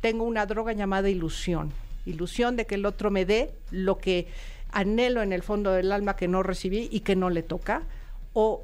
tengo 0.02 0.24
una 0.24 0.46
droga 0.46 0.74
llamada 0.74 1.10
ilusión. 1.10 1.72
Ilusión 2.06 2.56
de 2.56 2.66
que 2.66 2.76
el 2.76 2.86
otro 2.86 3.12
me 3.12 3.26
dé 3.26 3.54
lo 3.72 3.98
que 3.98 4.28
anhelo 4.72 5.22
en 5.22 5.34
el 5.34 5.44
fondo 5.44 5.72
del 5.72 5.92
alma 5.92 6.16
que 6.16 6.28
no 6.28 6.44
recibí 6.44 6.88
y 6.92 7.02
que 7.02 7.16
no 7.16 7.30
le 7.30 7.44
toca. 7.44 7.84
O 8.34 8.64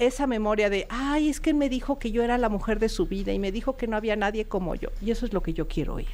esa 0.00 0.26
memoria 0.26 0.70
de, 0.70 0.86
ay, 0.88 1.28
es 1.28 1.40
que 1.40 1.52
me 1.52 1.68
dijo 1.68 1.98
que 1.98 2.10
yo 2.10 2.22
era 2.22 2.38
la 2.38 2.48
mujer 2.48 2.78
de 2.78 2.88
su 2.88 3.06
vida 3.06 3.32
y 3.32 3.38
me 3.38 3.52
dijo 3.52 3.76
que 3.76 3.86
no 3.86 3.96
había 3.96 4.16
nadie 4.16 4.46
como 4.46 4.74
yo. 4.74 4.88
Y 5.02 5.10
eso 5.10 5.26
es 5.26 5.32
lo 5.32 5.42
que 5.42 5.52
yo 5.52 5.68
quiero 5.68 5.94
oír. 5.94 6.08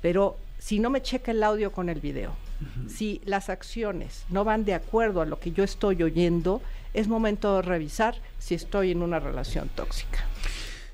Pero 0.00 0.36
si 0.58 0.78
no 0.78 0.88
me 0.88 1.02
checa 1.02 1.30
el 1.32 1.42
audio 1.42 1.72
con 1.72 1.88
el 1.88 2.00
video, 2.00 2.32
si 2.88 3.20
las 3.26 3.50
acciones 3.50 4.24
no 4.30 4.44
van 4.44 4.64
de 4.64 4.72
acuerdo 4.72 5.20
a 5.20 5.26
lo 5.26 5.38
que 5.38 5.52
yo 5.52 5.62
estoy 5.62 6.02
oyendo, 6.02 6.62
es 6.94 7.06
momento 7.06 7.56
de 7.56 7.62
revisar 7.62 8.16
si 8.38 8.54
estoy 8.54 8.92
en 8.92 9.02
una 9.02 9.20
relación 9.20 9.68
tóxica. 9.74 10.24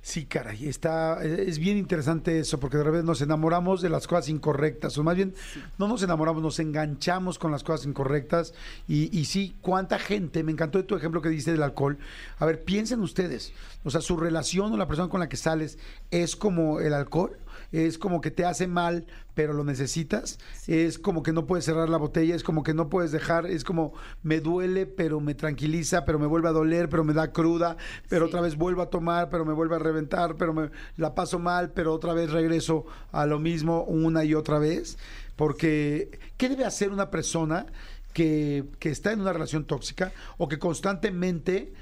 Sí, 0.04 0.26
caray, 0.26 0.66
está, 0.66 1.24
eh, 1.24 1.44
es 1.46 1.60
bien 1.60 1.78
interesante 1.78 2.40
eso, 2.40 2.58
porque 2.58 2.76
de 2.76 2.82
repente 2.82 3.06
nos 3.06 3.22
enamoramos 3.22 3.80
de 3.80 3.88
las 3.88 4.08
cosas 4.08 4.28
incorrectas, 4.28 4.98
o 4.98 5.04
más 5.04 5.14
bien, 5.14 5.32
no 5.78 5.86
nos 5.86 6.02
enamoramos, 6.02 6.42
nos 6.42 6.58
enganchamos 6.58 7.38
con 7.38 7.52
las 7.52 7.62
cosas 7.62 7.86
incorrectas, 7.86 8.52
y, 8.88 9.16
y 9.16 9.26
sí, 9.26 9.54
cuánta 9.60 10.00
gente, 10.00 10.42
me 10.42 10.50
encantó 10.50 10.84
tu 10.84 10.96
ejemplo 10.96 11.22
que 11.22 11.28
diste 11.28 11.52
del 11.52 11.62
alcohol, 11.62 11.98
a 12.40 12.46
ver, 12.46 12.64
piensen 12.64 12.98
ustedes, 12.98 13.52
o 13.84 13.90
sea, 13.90 14.00
su 14.00 14.16
relación 14.16 14.72
o 14.72 14.76
la 14.76 14.88
persona 14.88 15.08
con 15.08 15.20
la 15.20 15.28
que 15.28 15.36
sales 15.36 15.78
es 16.10 16.34
como 16.34 16.80
el 16.80 16.94
alcohol, 16.94 17.38
es 17.72 17.98
como 17.98 18.20
que 18.20 18.30
te 18.30 18.44
hace 18.44 18.66
mal, 18.66 19.06
pero 19.34 19.52
lo 19.52 19.64
necesitas, 19.64 20.38
es 20.66 20.98
como 20.98 21.22
que 21.22 21.32
no 21.32 21.46
puedes 21.46 21.64
cerrar 21.64 21.88
la 21.88 21.96
botella, 21.96 22.34
es 22.34 22.42
como 22.42 22.62
que 22.62 22.74
no 22.74 22.88
puedes 22.88 23.12
dejar, 23.12 23.46
es 23.46 23.64
como 23.64 23.94
me 24.22 24.40
duele, 24.40 24.86
pero 24.86 25.20
me 25.20 25.34
tranquiliza, 25.34 26.04
pero 26.04 26.18
me 26.18 26.26
vuelve 26.26 26.48
a 26.48 26.52
doler, 26.52 26.88
pero 26.88 27.04
me 27.04 27.14
da 27.14 27.32
cruda, 27.32 27.76
pero 28.08 28.26
Sí. 28.26 28.28
otra 28.30 28.40
vez 28.42 28.56
vuelvo 28.56 28.82
a 28.82 28.90
tomar, 28.90 29.30
pero 29.30 29.44
me 29.44 29.52
vuelve 29.54 29.76
a 29.76 29.78
reventar, 29.78 30.36
pero 30.36 30.52
me 30.52 30.70
la 30.96 31.14
paso 31.14 31.38
mal, 31.38 31.70
pero 31.72 31.92
otra 31.94 32.12
vez 32.12 32.30
regreso 32.30 32.84
a 33.10 33.24
lo 33.26 33.38
mismo 33.38 33.84
una 33.84 34.24
y 34.24 34.34
otra 34.34 34.58
vez, 34.58 34.98
porque 35.36 36.18
¿qué 36.36 36.48
debe 36.48 36.64
hacer 36.64 36.90
una 36.90 37.10
persona 37.10 37.66
que, 38.12 38.64
que 38.78 38.90
está 38.90 39.12
en 39.12 39.22
una 39.22 39.32
relación 39.32 39.64
tóxica 39.64 40.12
o 40.36 40.46
que 40.48 40.58
constantemente 40.58 41.72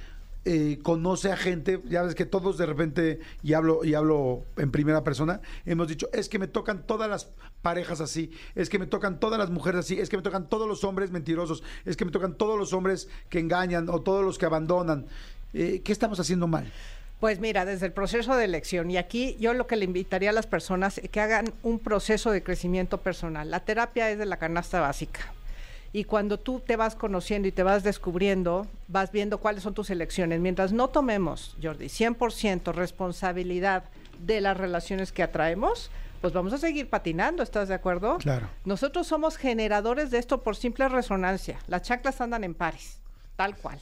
eh, 0.44 0.78
conoce 0.82 1.30
a 1.30 1.36
gente, 1.36 1.82
ya 1.84 2.02
ves 2.02 2.14
que 2.14 2.24
todos 2.24 2.56
de 2.56 2.66
repente, 2.66 3.20
y 3.42 3.52
hablo, 3.52 3.84
y 3.84 3.94
hablo 3.94 4.44
en 4.56 4.70
primera 4.70 5.04
persona, 5.04 5.40
hemos 5.66 5.88
dicho, 5.88 6.08
es 6.12 6.28
que 6.28 6.38
me 6.38 6.46
tocan 6.46 6.86
todas 6.86 7.10
las 7.10 7.30
parejas 7.62 8.00
así, 8.00 8.30
es 8.54 8.70
que 8.70 8.78
me 8.78 8.86
tocan 8.86 9.20
todas 9.20 9.38
las 9.38 9.50
mujeres 9.50 9.80
así, 9.80 10.00
es 10.00 10.08
que 10.08 10.16
me 10.16 10.22
tocan 10.22 10.48
todos 10.48 10.66
los 10.66 10.82
hombres 10.84 11.10
mentirosos, 11.10 11.62
es 11.84 11.96
que 11.96 12.04
me 12.04 12.10
tocan 12.10 12.34
todos 12.34 12.58
los 12.58 12.72
hombres 12.72 13.08
que 13.28 13.38
engañan 13.38 13.88
o 13.90 14.00
todos 14.00 14.24
los 14.24 14.38
que 14.38 14.46
abandonan. 14.46 15.06
Eh, 15.52 15.82
¿Qué 15.84 15.92
estamos 15.92 16.18
haciendo 16.20 16.46
mal? 16.46 16.72
Pues 17.20 17.38
mira, 17.38 17.66
desde 17.66 17.84
el 17.84 17.92
proceso 17.92 18.34
de 18.34 18.46
elección, 18.46 18.90
y 18.90 18.96
aquí 18.96 19.36
yo 19.38 19.52
lo 19.52 19.66
que 19.66 19.76
le 19.76 19.84
invitaría 19.84 20.30
a 20.30 20.32
las 20.32 20.46
personas 20.46 20.96
es 20.96 21.10
que 21.10 21.20
hagan 21.20 21.52
un 21.62 21.78
proceso 21.78 22.30
de 22.30 22.42
crecimiento 22.42 22.98
personal. 22.98 23.50
La 23.50 23.60
terapia 23.60 24.10
es 24.10 24.18
de 24.18 24.24
la 24.24 24.38
canasta 24.38 24.80
básica. 24.80 25.34
Y 25.92 26.04
cuando 26.04 26.38
tú 26.38 26.60
te 26.60 26.76
vas 26.76 26.94
conociendo 26.94 27.48
y 27.48 27.52
te 27.52 27.62
vas 27.62 27.82
descubriendo, 27.82 28.66
vas 28.86 29.10
viendo 29.10 29.38
cuáles 29.38 29.64
son 29.64 29.74
tus 29.74 29.90
elecciones. 29.90 30.40
Mientras 30.40 30.72
no 30.72 30.88
tomemos, 30.88 31.56
Jordi, 31.60 31.86
100% 31.86 32.72
responsabilidad 32.72 33.84
de 34.24 34.40
las 34.40 34.56
relaciones 34.56 35.10
que 35.10 35.22
atraemos, 35.22 35.90
pues 36.20 36.32
vamos 36.32 36.52
a 36.52 36.58
seguir 36.58 36.88
patinando, 36.88 37.42
¿estás 37.42 37.68
de 37.68 37.74
acuerdo? 37.74 38.18
Claro. 38.18 38.48
Nosotros 38.64 39.06
somos 39.06 39.36
generadores 39.36 40.10
de 40.10 40.18
esto 40.18 40.42
por 40.42 40.54
simple 40.54 40.88
resonancia. 40.88 41.58
Las 41.66 41.82
chanclas 41.82 42.20
andan 42.20 42.44
en 42.44 42.54
pares, 42.54 43.00
tal 43.36 43.56
cual. 43.56 43.80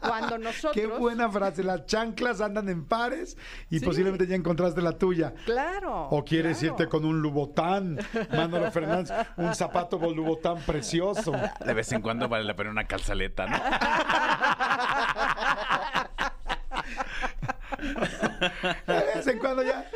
Cuando 0.00 0.38
nosotros... 0.38 0.72
Qué 0.74 0.86
buena 0.86 1.30
frase, 1.30 1.62
las 1.64 1.86
chanclas 1.86 2.40
andan 2.40 2.68
en 2.68 2.84
pares 2.86 3.36
y 3.70 3.78
Sí. 3.78 3.84
posiblemente 3.84 4.26
ya 4.26 4.36
encontraste 4.36 4.80
la 4.82 4.92
tuya. 4.92 5.32
Claro. 5.44 6.08
O 6.10 6.24
quieres 6.24 6.58
claro. 6.58 6.74
irte 6.74 6.88
con 6.88 7.04
un 7.04 7.20
Lubotán, 7.22 7.98
Manolo 8.30 8.70
Fernández, 8.70 9.12
un 9.36 9.54
zapato 9.54 9.98
con 9.98 10.14
Lubotán 10.14 10.58
precioso. 10.66 11.32
De 11.64 11.74
vez 11.74 11.90
en 11.92 12.02
cuando 12.02 12.28
vale 12.28 12.44
la 12.44 12.54
pena 12.54 12.70
una 12.70 12.84
calzaleta, 12.86 13.46
¿no? 13.46 13.56
De 18.86 19.14
vez 19.14 19.26
en 19.26 19.38
cuando 19.38 19.62
ya 19.62 19.86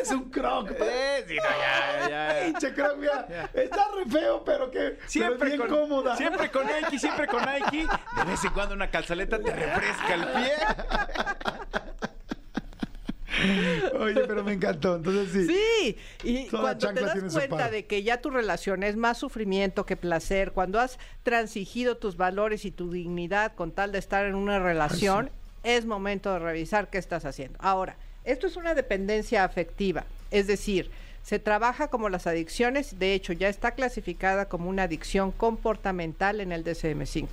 es 0.00 0.10
un 0.10 0.30
croc. 0.30 0.70
Eh, 0.78 1.24
sí, 1.26 1.36
no, 1.36 1.42
ya, 1.42 2.08
ya. 2.08 2.44
Pinche 2.44 2.74
croc, 2.74 2.96
mira, 2.98 3.26
está 3.52 3.86
re 3.94 4.04
feo, 4.10 4.44
pero 4.44 4.70
que 4.70 4.98
Siempre 5.06 5.48
bien 5.50 5.60
con, 5.60 5.68
cómoda. 5.68 6.16
siempre 6.16 6.50
con 6.50 6.66
Nike, 6.66 6.98
siempre 6.98 7.26
con 7.26 7.42
Nike. 7.44 7.86
De 8.16 8.24
vez 8.24 8.44
en 8.44 8.52
cuando 8.52 8.74
una 8.74 8.90
calzaleta 8.90 9.38
te 9.38 9.50
refresca 9.50 10.14
el 10.14 10.26
pie. 10.28 10.52
Oye, 13.98 14.24
pero 14.26 14.44
me 14.44 14.52
encantó. 14.52 14.96
Entonces 14.96 15.32
sí. 15.32 15.46
Sí, 15.46 15.96
y 16.22 16.46
cuando 16.48 16.92
te 16.92 17.00
das 17.00 17.32
cuenta 17.32 17.70
de 17.70 17.86
que 17.86 18.02
ya 18.02 18.20
tu 18.20 18.30
relación 18.30 18.82
es 18.82 18.96
más 18.96 19.18
sufrimiento 19.18 19.84
que 19.86 19.96
placer, 19.96 20.52
cuando 20.52 20.80
has 20.80 20.98
transigido 21.22 21.96
tus 21.96 22.16
valores 22.16 22.64
y 22.64 22.70
tu 22.70 22.90
dignidad 22.90 23.54
con 23.54 23.72
tal 23.72 23.92
de 23.92 23.98
estar 23.98 24.24
en 24.26 24.34
una 24.34 24.58
relación, 24.58 25.30
es 25.62 25.86
momento 25.86 26.32
de 26.32 26.38
revisar 26.38 26.88
qué 26.88 26.98
estás 26.98 27.24
haciendo. 27.24 27.58
Ahora, 27.60 27.96
esto 28.24 28.46
es 28.46 28.56
una 28.56 28.74
dependencia 28.74 29.44
afectiva, 29.44 30.04
es 30.30 30.46
decir, 30.46 30.90
se 31.22 31.38
trabaja 31.38 31.88
como 31.88 32.10
las 32.10 32.26
adicciones, 32.26 32.98
de 32.98 33.14
hecho 33.14 33.32
ya 33.32 33.48
está 33.48 33.72
clasificada 33.72 34.46
como 34.46 34.68
una 34.68 34.84
adicción 34.84 35.32
comportamental 35.32 36.40
en 36.40 36.52
el 36.52 36.64
DSM-5. 36.64 37.28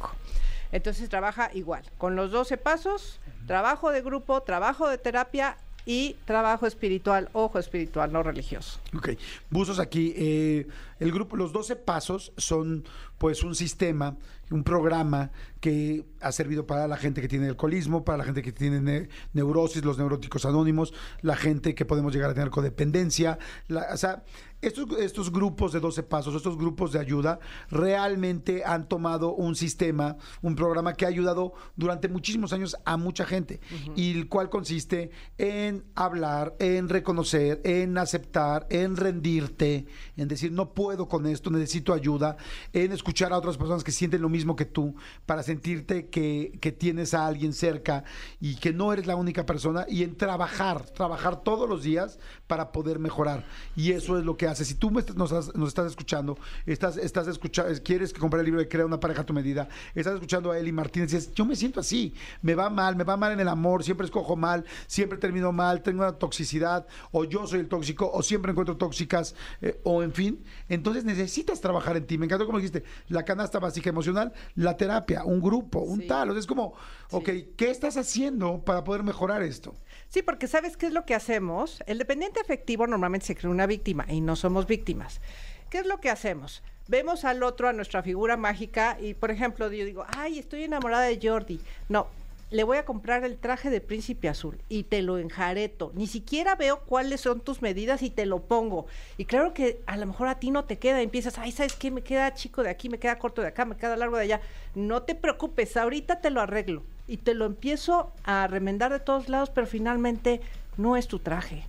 Entonces 0.72 1.10
trabaja 1.10 1.50
igual, 1.54 1.84
con 1.98 2.16
los 2.16 2.32
12 2.32 2.58
pasos, 2.58 3.20
trabajo 3.46 3.92
de 3.92 4.02
grupo, 4.02 4.42
trabajo 4.42 4.88
de 4.88 4.98
terapia 4.98 5.58
y 5.86 6.16
trabajo 6.26 6.68
espiritual, 6.68 7.30
ojo 7.34 7.60
espiritual, 7.60 8.12
no 8.12 8.24
religioso. 8.24 8.80
Ok, 8.96 9.10
Buzos 9.50 9.80
aquí, 9.80 10.14
eh, 10.16 10.68
el 11.02 11.12
grupo, 11.12 11.36
los 11.36 11.52
12 11.52 11.76
pasos 11.76 12.32
son 12.38 12.86
pues 13.18 13.44
un 13.44 13.54
sistema, 13.56 14.18
un 14.50 14.64
programa 14.64 15.32
que 15.60 16.06
ha 16.22 16.32
servido 16.32 16.66
para 16.66 16.88
la 16.88 16.98
gente 16.98 17.22
que 17.22 17.28
tiene 17.28 17.48
alcoholismo, 17.48 18.04
para 18.04 18.18
la 18.20 18.24
gente 18.24 18.42
que 18.42 18.52
tiene 18.52 18.82
ne- 18.82 19.10
neurosis, 19.34 19.84
los 19.86 19.98
neuróticos 19.98 20.46
anónimos, 20.46 20.94
la 21.22 21.36
gente 21.36 21.76
que 21.76 21.86
podemos 21.86 22.14
llegar 22.14 22.32
a 22.32 22.34
tener 22.34 22.50
codependencia, 22.50 23.38
la- 23.68 23.88
o 23.94 23.98
sea, 23.98 24.24
estos, 24.62 24.86
estos 25.00 25.32
grupos 25.32 25.72
de 25.74 25.80
12 25.80 26.04
pasos, 26.04 26.36
estos 26.36 26.56
grupos 26.58 26.92
de 26.94 27.00
ayuda, 27.00 27.40
realmente 27.86 28.64
han 28.66 28.88
tomado 28.88 29.34
un 29.34 29.56
sistema, 29.56 30.18
un 30.42 30.56
programa 30.56 30.94
que 30.94 31.06
ha 31.06 31.10
ayudado 31.10 31.54
durante 31.76 32.08
muchísimos 32.08 32.54
años 32.54 32.78
a 32.86 32.98
mucha 32.98 33.26
gente, 33.26 33.60
y 33.96 34.12
el 34.18 34.28
cual 34.28 34.50
consiste 34.50 35.10
en 35.38 35.84
hablar, 35.96 36.56
en 36.60 36.90
reconocer, 36.90 37.60
en 37.64 37.98
aceptar, 37.98 38.68
en 38.70 38.98
rendirte, 38.98 39.86
en 40.18 40.28
decir, 40.28 40.52
no 40.52 40.74
puedo 40.74 40.91
con 40.98 41.26
esto, 41.26 41.50
necesito 41.50 41.94
ayuda, 41.94 42.38
en 42.74 42.92
escuchar 42.92 43.34
a 43.34 43.38
otras 43.38 43.58
personas 43.58 43.84
que 43.84 43.92
sienten 43.92 44.22
lo 44.22 44.30
mismo 44.30 44.56
que 44.56 44.66
tú, 44.66 44.96
para 45.26 45.44
sentirte 45.44 46.08
que, 46.08 46.58
que 46.62 46.72
tienes 46.72 47.14
a 47.14 47.28
alguien 47.28 47.54
cerca 47.54 48.04
y 48.40 48.56
que 48.56 48.74
no 48.74 48.94
eres 48.94 49.08
la 49.08 49.16
única 49.16 49.46
persona, 49.46 49.86
y 49.88 50.04
en 50.04 50.16
trabajar, 50.16 50.90
trabajar 50.90 51.44
todos 51.44 51.68
los 51.68 51.84
días 51.84 52.20
para 52.48 52.72
poder 52.72 53.00
mejorar. 53.00 53.46
Y 53.76 53.92
eso 53.92 54.18
es 54.18 54.26
lo 54.26 54.38
que 54.38 54.48
hace. 54.48 54.66
Si 54.66 54.76
tú 54.76 54.92
me 54.92 55.04
nos, 55.16 55.56
nos 55.56 55.68
estás 55.68 55.88
escuchando, 55.88 56.38
estás, 56.66 56.98
estás 56.98 57.28
escuchando, 57.28 57.74
quieres 57.84 58.14
comprar 58.14 58.42
el 58.42 58.46
libro 58.46 58.60
de 58.60 58.68
Crea 58.68 58.86
una 58.86 59.00
pareja 59.00 59.22
a 59.22 59.26
tu 59.26 59.34
medida, 59.34 59.68
estás 59.96 60.16
escuchando 60.16 60.52
a 60.52 60.60
Eli 60.60 60.72
Martínez 60.72 61.12
y 61.12 61.16
dices, 61.16 61.34
yo 61.34 61.46
me 61.46 61.56
siento 61.56 61.80
así, 61.80 62.14
me 62.42 62.56
va 62.56 62.70
mal, 62.70 62.96
me 62.96 63.04
va 63.04 63.18
mal 63.18 63.32
en 63.34 63.40
el 63.40 63.48
amor, 63.48 63.84
siempre 63.84 64.06
escojo 64.06 64.36
mal, 64.36 64.66
siempre 64.88 65.18
termino 65.18 65.52
mal, 65.52 65.82
tengo 65.82 66.04
una 66.04 66.14
toxicidad, 66.14 66.88
o 67.12 67.24
yo 67.24 67.48
soy 67.48 67.60
el 67.60 67.68
tóxico, 67.68 68.10
o 68.12 68.24
siempre 68.24 68.52
encuentro 68.52 68.78
tóxicas, 68.78 69.36
eh, 69.62 69.80
o 69.84 70.04
en 70.04 70.14
fin. 70.14 70.44
Entonces 70.82 71.06
necesitas 71.06 71.62
trabajar 71.62 71.96
en 71.96 72.08
ti. 72.08 72.18
Me 72.18 72.26
encantó 72.26 72.48
como 72.48 72.58
dijiste, 72.58 72.84
la 73.08 73.24
canasta 73.24 73.60
básica 73.60 73.92
emocional, 73.92 74.34
la 74.56 74.76
terapia, 74.78 75.24
un 75.24 75.40
grupo, 75.40 75.78
un 75.80 76.02
Sí. 76.02 76.08
tal. 76.08 76.32
O 76.32 76.34
sea, 76.34 76.40
es 76.40 76.48
como, 76.48 76.74
ok, 77.12 77.30
¿qué 77.56 77.70
estás 77.70 77.98
haciendo 77.98 78.64
para 78.66 78.84
poder 78.84 79.04
mejorar 79.04 79.44
esto? 79.44 79.76
Sí, 80.10 80.24
porque 80.24 80.48
¿sabes 80.48 80.78
qué 80.78 80.88
es 80.88 80.94
lo 80.94 81.06
que 81.06 81.14
hacemos? 81.14 81.84
El 81.86 82.00
dependiente 82.00 82.40
afectivo 82.40 82.88
normalmente 82.88 83.28
se 83.28 83.36
cree 83.36 83.52
una 83.52 83.68
víctima 83.68 84.06
y 84.10 84.22
no 84.22 84.36
somos 84.36 84.66
víctimas. 84.66 85.22
¿Qué 85.70 85.78
es 85.78 85.86
lo 85.86 86.00
que 86.00 86.10
hacemos? 86.10 86.64
Vemos 86.88 87.26
al 87.26 87.44
otro, 87.44 87.70
a 87.70 87.74
nuestra 87.74 88.02
figura 88.02 88.36
mágica 88.36 88.98
y, 89.00 89.14
por 89.14 89.30
ejemplo, 89.30 89.72
yo 89.72 89.86
digo, 89.86 90.04
ay, 90.18 90.40
estoy 90.40 90.64
enamorada 90.64 91.04
de 91.04 91.20
Jordi. 91.22 91.62
No, 91.90 92.08
le 92.52 92.66
voy 92.66 92.78
a 92.78 92.86
comprar 92.86 93.24
el 93.24 93.38
traje 93.38 93.70
de 93.70 93.80
príncipe 93.80 94.28
azul 94.28 94.58
y 94.68 94.84
te 94.84 95.02
lo 95.02 95.18
enjareto. 95.18 95.92
Ni 95.96 96.06
siquiera 96.06 96.56
veo 96.56 96.82
cuáles 96.82 97.22
son 97.22 97.40
tus 97.40 97.62
medidas 97.62 98.04
y 98.04 98.10
te 98.10 98.26
lo 98.26 98.44
pongo. 98.44 98.88
Y 99.18 99.24
claro 99.26 99.54
que 99.54 99.82
a 99.86 99.96
lo 99.96 100.06
mejor 100.06 100.28
a 100.28 100.38
ti 100.38 100.52
no 100.52 100.66
te 100.66 100.78
queda. 100.78 101.02
Empiezas, 101.02 101.40
ay, 101.40 101.54
¿sabes 101.54 101.74
qué? 101.74 101.92
Me 101.92 102.02
queda 102.02 102.34
chico 102.34 102.62
de 102.62 102.70
aquí, 102.70 102.90
me 102.90 103.00
queda 103.00 103.18
corto 103.18 103.42
de 103.42 103.48
acá, 103.48 103.64
me 103.64 103.78
queda 103.78 103.96
largo 103.96 104.18
de 104.18 104.24
allá. 104.24 104.42
No 104.76 105.04
te 105.04 105.16
preocupes, 105.16 105.78
ahorita 105.78 106.20
te 106.20 106.30
lo 106.30 106.42
arreglo. 106.42 106.84
Y 107.08 107.18
te 107.18 107.34
lo 107.34 107.46
empiezo 107.46 108.12
a 108.26 108.48
remendar 108.48 108.92
de 108.92 109.00
todos 109.00 109.30
lados, 109.30 109.50
pero 109.50 109.66
finalmente 109.66 110.42
no 110.76 110.98
es 110.98 111.08
tu 111.08 111.20
traje. 111.20 111.66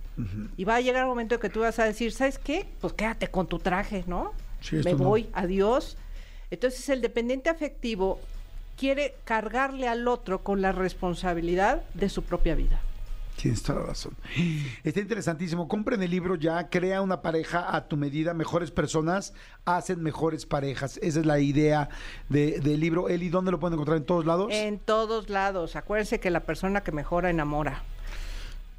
Y 0.57 0.65
va 0.65 0.75
a 0.75 0.81
llegar 0.81 1.03
un 1.03 1.09
momento 1.09 1.35
en 1.35 1.41
que 1.41 1.49
tú 1.49 1.61
vas 1.61 1.79
a 1.79 1.85
decir, 1.85 2.11
¿sabes 2.11 2.37
qué? 2.37 2.67
Pues 2.81 2.93
quédate 2.93 3.29
con 3.29 3.47
tu 3.47 3.57
traje, 3.57 4.03
¿no? 4.05 4.33
Sí, 4.59 4.77
me 4.83 4.91
no. 4.91 4.97
voy, 4.97 5.29
adiós. 5.33 5.97
Entonces 6.51 6.87
el 6.89 7.01
dependiente 7.01 7.49
afectivo 7.49 8.19
quiere 8.83 9.15
cargarle 9.23 9.87
al 9.87 10.09
otro 10.09 10.43
con 10.43 10.61
la 10.61 10.73
responsabilidad 10.73 11.83
de 11.93 12.09
su 12.09 12.21
propia 12.21 12.53
vida. 12.53 12.81
Tienes 13.37 13.63
toda 13.63 13.79
la 13.79 13.85
razón. 13.85 14.13
Está 14.83 14.99
interesantísimo. 14.99 15.69
Compren 15.69 16.03
el 16.03 16.11
libro 16.11 16.35
ya, 16.35 16.67
crea 16.69 17.01
una 17.01 17.21
pareja 17.21 17.73
a 17.73 17.87
tu 17.87 17.95
medida. 17.95 18.33
Mejores 18.33 18.71
personas 18.71 19.33
hacen 19.63 20.03
mejores 20.03 20.45
parejas. 20.45 20.99
Esa 21.01 21.21
es 21.21 21.25
la 21.25 21.39
idea 21.39 21.87
de- 22.27 22.59
del 22.59 22.81
libro. 22.81 23.07
Eli, 23.07 23.29
¿dónde 23.29 23.51
lo 23.51 23.59
pueden 23.61 23.75
encontrar? 23.75 23.99
¿En 23.99 24.03
todos 24.05 24.25
lados? 24.25 24.47
En 24.51 24.79
todos 24.79 25.29
lados. 25.29 25.77
Acuérdense 25.77 26.19
que 26.19 26.29
la 26.29 26.41
persona 26.41 26.81
que 26.83 26.91
mejora 26.91 27.29
enamora. 27.29 27.83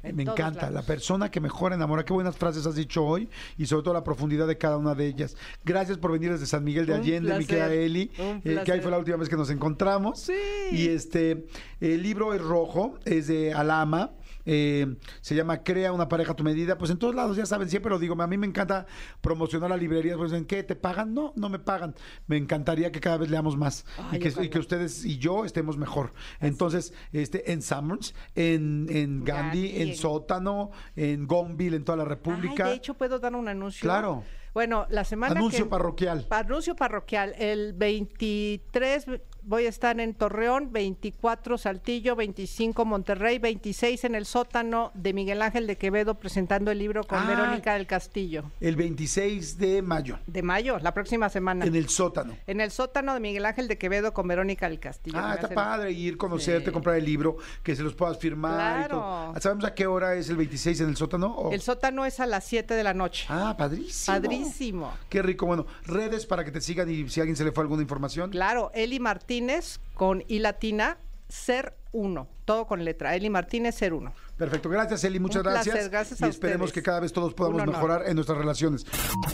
En 0.05 0.15
Me 0.15 0.23
encanta. 0.23 0.69
La 0.69 0.81
persona 0.83 1.29
que 1.31 1.41
mejor 1.41 1.73
enamora. 1.73 2.05
Qué 2.05 2.13
buenas 2.13 2.37
frases 2.37 2.65
has 2.65 2.75
dicho 2.75 3.03
hoy 3.03 3.29
y 3.57 3.65
sobre 3.65 3.83
todo 3.83 3.93
la 3.93 4.03
profundidad 4.03 4.47
de 4.47 4.57
cada 4.57 4.77
una 4.77 4.93
de 4.95 5.07
ellas. 5.07 5.35
Gracias 5.63 5.97
por 5.97 6.11
venir 6.11 6.31
desde 6.31 6.45
San 6.45 6.63
Miguel 6.63 6.85
de 6.85 6.93
Un 6.93 6.99
Allende, 6.99 7.37
mi 7.37 7.45
querida 7.45 7.73
Eli. 7.73 8.11
eh, 8.17 8.61
que 8.63 8.71
ahí 8.71 8.81
fue 8.81 8.91
la 8.91 8.99
última 8.99 9.17
vez 9.17 9.29
que 9.29 9.35
nos 9.35 9.49
encontramos. 9.49 10.19
Sí. 10.19 10.33
Y 10.71 10.87
este, 10.87 11.47
el 11.79 12.03
libro 12.03 12.33
es 12.33 12.41
rojo, 12.41 12.97
es 13.05 13.27
de 13.27 13.53
Alama. 13.53 14.11
Eh, 14.45 14.95
se 15.21 15.35
llama 15.35 15.63
Crea 15.63 15.91
una 15.91 16.07
pareja 16.07 16.33
a 16.33 16.35
tu 16.35 16.43
medida. 16.43 16.77
Pues 16.77 16.91
en 16.91 16.97
todos 16.97 17.15
lados, 17.15 17.37
ya 17.37 17.45
saben, 17.45 17.69
siempre 17.69 17.89
lo 17.89 17.99
digo. 17.99 18.19
A 18.21 18.27
mí 18.27 18.37
me 18.37 18.47
encanta 18.47 18.85
promocionar 19.21 19.69
la 19.69 19.77
librería. 19.77 20.17
Pues 20.17 20.31
en 20.33 20.45
qué 20.45 20.63
te 20.63 20.75
pagan? 20.75 21.13
No, 21.13 21.33
no 21.35 21.49
me 21.49 21.59
pagan. 21.59 21.95
Me 22.27 22.37
encantaría 22.37 22.91
que 22.91 22.99
cada 22.99 23.17
vez 23.17 23.29
leamos 23.29 23.57
más 23.57 23.85
Ay, 23.97 24.17
y, 24.17 24.19
que, 24.19 24.29
ojalá. 24.29 24.45
y 24.45 24.49
que 24.49 24.59
ustedes 24.59 25.05
y 25.05 25.17
yo 25.17 25.45
estemos 25.45 25.77
mejor. 25.77 26.13
Entonces, 26.39 26.93
este, 27.11 27.51
en 27.51 27.61
Summers, 27.61 28.13
en, 28.35 28.87
en 28.89 29.23
Gandhi, 29.23 29.61
Gandhi, 29.69 29.81
en 29.81 29.89
en- 29.89 29.95
Sótano, 29.95 30.71
en 30.95 31.27
Gonville, 31.27 31.75
en 31.77 31.83
toda 31.83 31.97
la 31.97 32.05
República. 32.05 32.65
Ay, 32.65 32.71
de 32.71 32.75
hecho, 32.77 32.93
¿puedo 32.93 33.19
dar 33.19 33.35
un 33.35 33.47
anuncio? 33.47 33.81
Claro. 33.81 34.23
Bueno, 34.53 34.85
la 34.89 35.03
semana 35.03 35.35
Anuncio 35.35 35.65
que... 35.65 35.69
parroquial. 35.69 36.27
Anuncio 36.29 36.77
parroquial. 36.77 37.33
El 37.37 37.73
23 37.73 39.05
voy 39.45 39.65
a 39.67 39.69
estar 39.69 39.99
en 39.99 40.13
Torreón, 40.15 40.71
24 40.71 41.57
Saltillo, 41.57 42.15
25 42.15 42.83
Monterrey, 42.83 43.37
26 43.37 44.03
en 44.05 44.15
el 44.15 44.25
sótano 44.25 44.91
de 44.95 45.13
Miguel 45.13 45.41
Ángel 45.41 45.67
de 45.67 45.77
Quevedo 45.77 46.15
presentando 46.15 46.71
el 46.71 46.79
libro 46.79 47.03
con 47.03 47.19
Ah. 47.19 47.25
Verónica 47.27 47.73
del 47.75 47.85
Castillo. 47.85 48.51
El 48.59 48.75
26 48.75 49.57
de 49.59 49.81
mayo, 49.81 50.17
De 50.25 50.41
mayo, 50.41 50.79
la 50.79 50.93
próxima 50.93 51.29
semana. 51.29 51.65
en 51.65 51.75
el 51.75 51.89
sótano. 51.89 52.35
En 52.47 52.59
el 52.59 52.71
sótano 52.71 53.13
de 53.13 53.19
Miguel 53.19 53.45
Ángel 53.45 53.67
de 53.67 53.77
Quevedo 53.77 54.13
con 54.13 54.27
Verónica 54.27 54.67
del 54.67 54.79
Castillo. 54.79 55.17
Ah, 55.21 55.35
está 55.35 55.49
padre 55.49 55.91
ir, 55.91 56.17
conocerte, 56.17 56.65
Sí. 56.69 56.73
comprar 56.73 56.95
el 56.95 57.05
libro, 57.05 57.37
que 57.63 57.75
se 57.75 57.83
los 57.83 57.93
puedas 57.93 58.17
firmar. 58.17 58.85
y 58.85 58.89
todo. 58.89 58.99
Claro. 59.31 59.33
¿Sabemos 59.39 59.65
a 59.65 59.73
qué 59.75 59.85
hora 59.87 60.15
es 60.15 60.29
el 60.29 60.37
26 60.37 60.81
en 60.81 60.89
el 60.89 60.95
sótano? 60.97 61.27
¿O? 61.35 61.51
El 61.51 61.61
sótano 61.61 62.05
es 62.05 62.19
a 62.19 62.25
las 62.25 62.43
7 62.45 62.73
de 62.73 62.83
la 62.83 62.93
noche. 62.93 63.25
Ah, 63.29 63.55
padrísimo. 63.57 64.15
Padrísimo. 64.17 64.93
Qué 65.09 65.21
rico. 65.21 65.45
Bueno, 65.45 65.65
redes 65.85 66.25
para 66.25 66.43
que 66.43 66.51
te 66.51 66.61
sigan 66.61 66.89
y 66.89 67.07
si 67.09 67.19
a 67.19 67.23
alguien 67.23 67.35
se 67.35 67.43
le 67.43 67.51
fue 67.51 67.63
alguna 67.63 67.81
información. 67.81 68.31
Claro, 68.31 68.71
Eli 68.73 68.99
Martínez 69.41 69.79
con 69.93 70.23
I 70.27 70.39
latina, 70.39 70.97
ser 71.27 71.75
1. 71.91 72.27
Todo 72.45 72.67
con 72.67 72.85
letra. 72.85 73.15
Eli 73.15 73.29
Martínez, 73.29 73.75
ser 73.75 73.93
1. 73.93 74.13
Perfecto. 74.37 74.69
Gracias, 74.69 75.03
Eli. 75.03 75.19
Muchas 75.19 75.37
Un 75.37 75.43
placer, 75.51 75.73
gracias. 75.73 75.91
gracias 75.91 76.21
y 76.21 76.23
a 76.23 76.27
esperemos 76.27 76.67
ustedes. 76.67 76.83
que 76.83 76.85
cada 76.85 76.99
vez 77.01 77.11
todos 77.11 77.33
podamos 77.33 77.65
mejorar 77.65 78.03
en 78.07 78.15
nuestras 78.15 78.37
relaciones. 78.37 78.85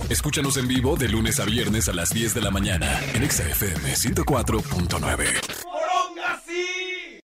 Escúchanos 0.09 0.57
en 0.57 0.67
vivo 0.67 0.95
de 0.95 1.09
lunes 1.09 1.39
a 1.39 1.45
viernes 1.45 1.87
a 1.89 1.93
las 1.93 2.09
10 2.11 2.33
de 2.33 2.41
la 2.41 2.49
mañana 2.51 2.87
en 3.13 3.23
Exa 3.23 3.43
FM 3.47 3.93
104.9. 3.93 6.80